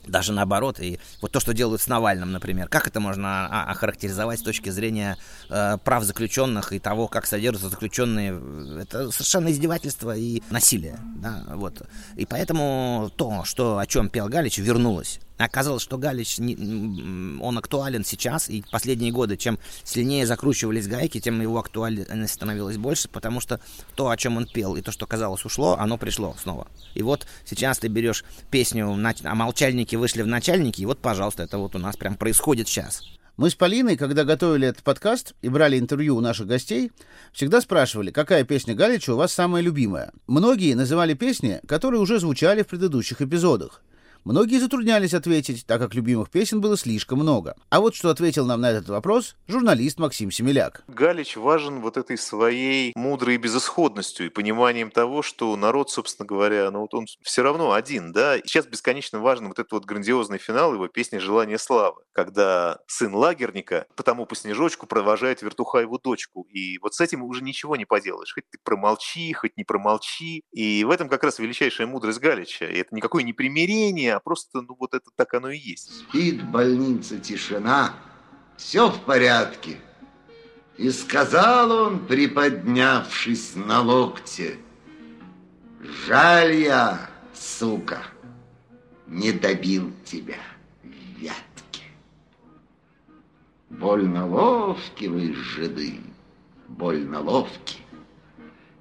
даже 0.07 0.33
наоборот. 0.33 0.79
И 0.79 0.99
вот 1.21 1.31
то, 1.31 1.39
что 1.39 1.53
делают 1.53 1.81
с 1.81 1.87
Навальным, 1.87 2.31
например, 2.31 2.67
как 2.67 2.87
это 2.87 2.99
можно 2.99 3.47
охарактеризовать 3.69 4.39
с 4.39 4.43
точки 4.43 4.69
зрения 4.69 5.17
э, 5.49 5.77
прав 5.83 6.03
заключенных 6.03 6.73
и 6.73 6.79
того, 6.79 7.07
как 7.07 7.25
содержатся 7.25 7.69
заключенные? 7.69 8.81
Это 8.81 9.11
совершенно 9.11 9.51
издевательство 9.51 10.15
и 10.15 10.41
насилие. 10.49 10.99
Да, 11.17 11.43
вот. 11.49 11.81
И 12.15 12.25
поэтому 12.25 13.11
то, 13.15 13.43
что, 13.45 13.77
о 13.77 13.85
чем 13.85 14.09
пел 14.09 14.27
Галич, 14.27 14.57
вернулось. 14.57 15.19
Оказалось, 15.43 15.83
что 15.83 15.97
Галич, 15.97 16.39
он 16.39 17.57
актуален 17.57 18.05
сейчас, 18.05 18.49
и 18.49 18.63
последние 18.71 19.11
годы, 19.11 19.35
чем 19.35 19.59
сильнее 19.83 20.25
закручивались 20.25 20.87
гайки, 20.87 21.19
тем 21.19 21.41
его 21.41 21.59
актуальность 21.59 22.33
становилась 22.33 22.77
больше, 22.77 23.09
потому 23.09 23.41
что 23.41 23.59
то, 23.95 24.09
о 24.09 24.17
чем 24.17 24.37
он 24.37 24.45
пел, 24.45 24.75
и 24.75 24.81
то, 24.81 24.91
что 24.91 25.05
казалось 25.05 25.43
ушло, 25.43 25.75
оно 25.77 25.97
пришло 25.97 26.35
снова. 26.41 26.67
И 26.93 27.03
вот 27.03 27.27
сейчас 27.45 27.79
ты 27.79 27.87
берешь 27.87 28.23
песню 28.51 28.97
«А 29.23 29.35
молчальники 29.35 29.95
вышли 29.97 30.21
в 30.21 30.27
начальники», 30.27 30.81
и 30.81 30.85
вот, 30.85 30.99
пожалуйста, 30.99 31.43
это 31.43 31.57
вот 31.57 31.75
у 31.75 31.79
нас 31.79 31.97
прям 31.97 32.15
происходит 32.15 32.67
сейчас. 32.67 33.03
Мы 33.35 33.49
с 33.49 33.55
Полиной, 33.55 33.97
когда 33.97 34.23
готовили 34.23 34.67
этот 34.67 34.83
подкаст 34.83 35.33
и 35.41 35.49
брали 35.49 35.79
интервью 35.79 36.15
у 36.15 36.21
наших 36.21 36.47
гостей, 36.47 36.91
всегда 37.33 37.61
спрашивали, 37.61 38.11
какая 38.11 38.43
песня 38.43 38.75
Галича 38.75 39.13
у 39.13 39.17
вас 39.17 39.33
самая 39.33 39.61
любимая. 39.63 40.11
Многие 40.27 40.75
называли 40.75 41.15
песни, 41.15 41.59
которые 41.67 41.99
уже 41.99 42.19
звучали 42.19 42.61
в 42.61 42.67
предыдущих 42.67 43.21
эпизодах. 43.21 43.81
Многие 44.25 44.59
затруднялись 44.59 45.13
ответить, 45.13 45.65
так 45.65 45.81
как 45.81 45.93
любимых 45.93 46.29
песен 46.29 46.61
было 46.61 46.77
слишком 46.77 47.19
много. 47.19 47.55
А 47.69 47.81
вот 47.81 47.95
что 47.95 48.09
ответил 48.09 48.45
нам 48.45 48.61
на 48.61 48.71
этот 48.71 48.87
вопрос 48.87 49.35
журналист 49.47 49.99
Максим 49.99 50.31
Семеляк. 50.31 50.83
Галич 50.87 51.35
важен 51.35 51.81
вот 51.81 51.97
этой 51.97 52.17
своей 52.17 52.93
мудрой 52.95 53.37
безысходностью 53.37 54.27
и 54.27 54.29
пониманием 54.29 54.91
того, 54.91 55.21
что 55.23 55.55
народ, 55.55 55.89
собственно 55.89 56.25
говоря, 56.25 56.71
ну 56.71 56.81
вот 56.81 56.93
он 56.93 57.05
все 57.21 57.43
равно 57.43 57.73
один, 57.73 58.13
да. 58.13 58.37
Сейчас 58.39 58.65
бесконечно 58.65 59.19
важен 59.19 59.47
вот 59.47 59.59
этот 59.59 59.71
вот 59.73 59.85
грандиозный 59.85 60.37
финал 60.37 60.73
его 60.73 60.87
песни 60.87 61.17
«Желание 61.17 61.57
славы», 61.57 62.01
когда 62.13 62.79
сын 62.87 63.13
лагерника 63.13 63.87
потому 63.95 64.25
по 64.25 64.35
снежочку 64.35 64.87
провожает 64.87 65.41
вертуха 65.41 65.79
его 65.79 65.97
дочку. 65.97 66.47
И 66.49 66.77
вот 66.79 66.93
с 66.93 67.01
этим 67.01 67.23
уже 67.23 67.43
ничего 67.43 67.75
не 67.75 67.85
поделаешь. 67.85 68.33
Хоть 68.33 68.49
ты 68.49 68.57
промолчи, 68.63 69.33
хоть 69.33 69.57
не 69.57 69.63
промолчи. 69.63 70.43
И 70.51 70.83
в 70.83 70.91
этом 70.91 71.09
как 71.09 71.23
раз 71.23 71.39
величайшая 71.39 71.87
мудрость 71.87 72.19
Галича. 72.19 72.65
И 72.65 72.77
это 72.77 72.95
никакое 72.95 73.23
не 73.23 73.33
примирение, 73.33 74.12
а 74.13 74.19
просто, 74.19 74.61
ну, 74.61 74.75
вот 74.79 74.93
это 74.93 75.09
так 75.15 75.33
оно 75.33 75.49
и 75.49 75.57
есть. 75.57 75.99
Спит 75.99 76.43
больница 76.43 77.19
тишина, 77.19 77.93
все 78.57 78.89
в 78.89 79.01
порядке. 79.01 79.79
И 80.77 80.89
сказал 80.89 81.71
он, 81.71 82.05
приподнявшись 82.07 83.55
на 83.55 83.81
локте, 83.81 84.57
Жаль 85.83 86.55
я, 86.55 87.09
сука, 87.33 88.03
не 89.05 89.33
добил 89.33 89.91
тебя 90.05 90.39
в 90.81 91.19
вятке. 91.19 91.83
Больно 93.69 94.25
ловки 94.25 95.05
вы, 95.05 95.33
жиды, 95.33 95.99
больно 96.69 97.19
ловки. 97.19 97.82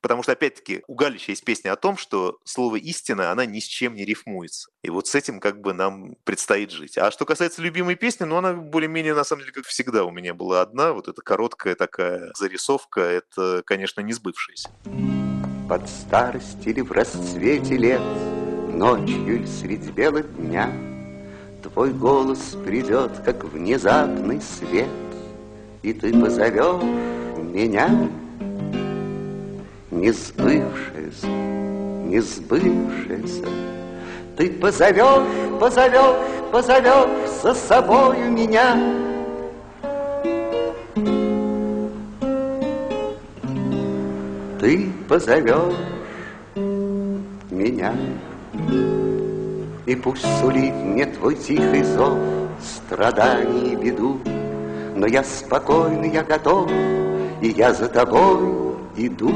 Потому 0.03 0.25
что, 0.25 0.33
опять-таки, 0.33 0.83
у 0.88 0.95
Галича 0.95 1.31
есть 1.31 1.45
песня 1.45 1.73
о 1.73 1.77
том, 1.77 1.97
что 1.97 2.38
слово 2.45 2.77
«истина», 2.77 3.31
она 3.31 3.47
ни 3.47 3.61
с 3.61 3.65
чем 3.65 3.95
не 3.95 4.05
рифмуется. 4.05 4.69
И 4.83 4.91
вот 4.91 5.07
с 5.07 5.15
этим 5.15 5.38
как 5.38 5.61
бы 5.61 5.73
нам 5.73 6.17
предстоит 6.25 6.73
жить. 6.73 6.99
А 6.99 7.12
что 7.12 7.25
касается 7.25 7.62
любимой 7.62 7.95
песни, 7.95 8.25
ну, 8.25 8.37
она 8.37 8.53
более-менее, 8.53 9.15
на 9.15 9.23
самом 9.23 9.43
деле, 9.43 9.53
как 9.53 9.65
всегда 9.65 10.05
у 10.05 10.11
меня 10.11 10.35
была 10.35 10.61
одна. 10.61 10.93
Вот 10.93 11.07
эта 11.07 11.23
короткая 11.23 11.77
такая 11.77 12.33
зарисовка, 12.37 13.01
это, 13.01 13.62
конечно, 13.65 14.01
не 14.01 14.12
сбывшаяся. 14.12 14.71
Под 15.69 15.88
старость 15.88 16.67
или 16.67 16.81
в 16.81 16.91
расцвете 16.91 17.77
лет, 17.77 18.03
Ночью 18.73 19.37
или 19.37 19.47
средь 19.47 19.88
бела 19.93 20.23
дня, 20.23 20.73
Твой 21.62 21.93
голос 21.93 22.57
придет, 22.65 23.12
как 23.25 23.45
внезапный 23.45 24.41
свет, 24.41 24.88
И 25.83 25.93
ты 25.93 26.12
позовешь 26.19 26.83
меня 27.38 28.11
не 29.92 30.11
сбывшееся, 30.11 31.26
не 31.26 32.20
сбывшееся. 32.20 33.46
Ты 34.37 34.50
позовешь, 34.50 35.61
позовешь, 35.61 36.16
позовешь 36.50 37.31
за 37.42 37.55
собою 37.55 38.31
меня. 38.31 38.74
Ты 44.59 44.90
позовешь 45.09 45.74
меня. 47.50 47.94
И 49.85 49.94
пусть 49.94 50.24
сулит 50.40 50.74
мне 50.74 51.05
твой 51.07 51.35
тихий 51.35 51.83
зов 51.83 52.16
Страданий 52.61 53.72
и 53.72 53.76
беду, 53.76 54.20
Но 54.94 55.07
я 55.07 55.22
спокойный, 55.24 56.11
я 56.11 56.22
готов, 56.22 56.70
И 57.42 57.48
я 57.48 57.74
за 57.74 57.88
тобой 57.88 58.38
иду. 58.96 59.33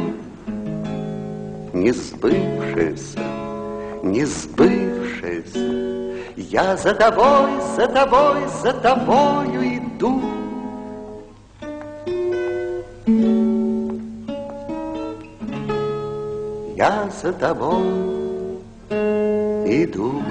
Не 1.76 1.92
сбывшееся, 1.92 3.20
не 4.02 4.24
сбывшееся, 4.24 6.14
Я 6.36 6.74
за 6.74 6.94
тобой, 6.94 7.50
за 7.76 7.86
тобой, 7.86 8.40
за 8.62 8.72
тобою 8.72 9.60
иду. 9.76 10.22
Я 16.76 17.10
за 17.22 17.32
тобой 17.34 18.58
иду. 19.66 20.22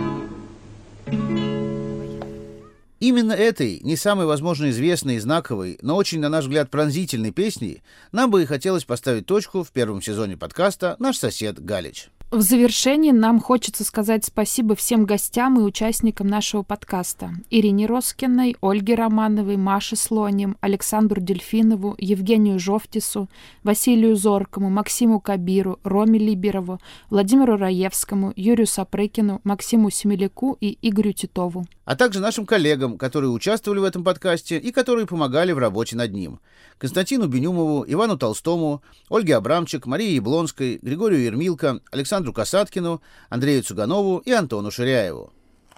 Именно 3.05 3.33
этой, 3.33 3.81
не 3.81 3.97
самой, 3.97 4.25
возможно, 4.25 4.67
известной 4.71 5.17
и 5.17 5.19
знаковой, 5.19 5.77
но 5.83 5.95
очень, 5.95 6.19
на 6.19 6.27
наш 6.27 6.45
взгляд, 6.45 6.71
пронзительной 6.71 7.29
песней 7.29 7.83
нам 8.11 8.31
бы 8.31 8.41
и 8.41 8.47
хотелось 8.47 8.83
поставить 8.83 9.27
точку 9.27 9.63
в 9.63 9.71
первом 9.71 10.01
сезоне 10.01 10.37
подкаста 10.37 10.95
«Наш 10.97 11.19
сосед 11.19 11.63
Галич». 11.63 12.09
В 12.31 12.41
завершении 12.41 13.11
нам 13.11 13.39
хочется 13.39 13.83
сказать 13.83 14.25
спасибо 14.25 14.75
всем 14.75 15.05
гостям 15.05 15.59
и 15.59 15.63
участникам 15.63 16.27
нашего 16.27 16.63
подкаста. 16.63 17.31
Ирине 17.51 17.85
Роскиной, 17.85 18.57
Ольге 18.61 18.95
Романовой, 18.95 19.57
Маше 19.57 19.95
Слоним, 19.95 20.57
Александру 20.59 21.21
Дельфинову, 21.21 21.95
Евгению 21.99 22.59
Жовтису, 22.59 23.29
Василию 23.63 24.15
Зоркому, 24.15 24.71
Максиму 24.71 25.19
Кабиру, 25.19 25.79
Роме 25.83 26.17
Либерову, 26.17 26.79
Владимиру 27.11 27.57
Раевскому, 27.57 28.33
Юрию 28.35 28.67
Сапрыкину, 28.67 29.39
Максиму 29.43 29.91
Семеляку 29.91 30.57
и 30.59 30.79
Игорю 30.81 31.13
Титову. 31.13 31.65
А 31.85 31.95
также 31.95 32.19
нашим 32.19 32.47
коллегам, 32.47 32.97
которые 32.97 33.29
участвовали 33.29 33.79
в 33.79 33.83
этом 33.83 34.03
подкасте 34.03 34.57
и 34.57 34.71
которые 34.71 35.05
помогали 35.05 35.51
в 35.51 35.59
работе 35.59 35.95
над 35.95 36.11
ним. 36.11 36.39
Константину 36.79 37.27
Бенюмову, 37.27 37.85
Ивану 37.87 38.17
Толстому, 38.17 38.81
Ольге 39.09 39.35
Абрамчик, 39.35 39.85
Марии 39.85 40.15
Яблонской, 40.15 40.79
Григорию 40.81 41.21
Ермилко, 41.21 41.79
Александру 42.15 42.31
Касаткину, 42.31 43.01
Андрею 43.29 43.61
Цуганову 43.61 44.19
и 44.19 44.31
Антону 44.31 44.71
Ширяеву. 44.71 45.33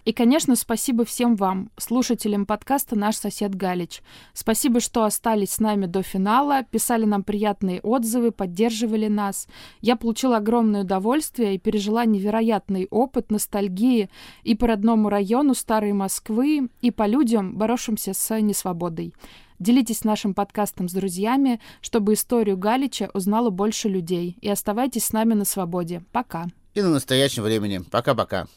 И, 0.06 0.13
конечно, 0.13 0.56
спасибо 0.56 1.04
всем 1.04 1.36
вам, 1.36 1.71
слушателям 1.78 2.45
подкаста 2.45 2.95
«Наш 2.95 3.15
сосед 3.15 3.56
Галич». 3.56 4.04
Спасибо, 4.34 4.80
что 4.80 5.04
остались 5.04 5.54
с 5.54 5.60
нами 5.60 5.88
до 5.88 6.04
финала, 6.04 6.62
писали 6.63 7.06
нам 7.06 7.23
приятные 7.23 7.82
отзывы, 7.82 8.32
поддерживали 8.32 9.08
нас. 9.08 9.47
Я 9.82 9.95
получила 9.95 10.38
огромное 10.38 10.84
удовольствие 10.84 11.56
и 11.56 11.60
пережила 11.60 12.06
невероятный 12.06 12.88
опыт 12.91 13.32
ностальгии 13.32 14.10
и 14.43 14.54
по 14.54 14.67
родному 14.67 15.10
району 15.10 15.56
Старой 15.56 15.93
Москвы, 15.93 16.69
и 16.82 16.91
по 16.91 17.08
людям, 17.08 17.58
боровшимся 17.58 18.13
с 18.13 18.39
несвободой. 18.39 19.13
Делитесь 19.60 20.04
нашим 20.04 20.34
подкастом 20.34 20.88
с 20.88 20.93
друзьями, 20.93 21.60
чтобы 21.82 22.13
историю 22.13 22.58
Галича 22.58 23.10
узнало 23.13 23.50
больше 23.50 23.89
людей. 23.89 24.38
И 24.41 24.50
оставайтесь 24.50 25.06
с 25.06 25.13
нами 25.13 25.34
на 25.34 25.46
свободе. 25.46 26.04
Пока. 26.12 26.48
И 26.74 26.82
на 26.82 26.89
настоящем 26.89 27.43
времени. 27.43 27.80
Пока-пока. 27.89 28.48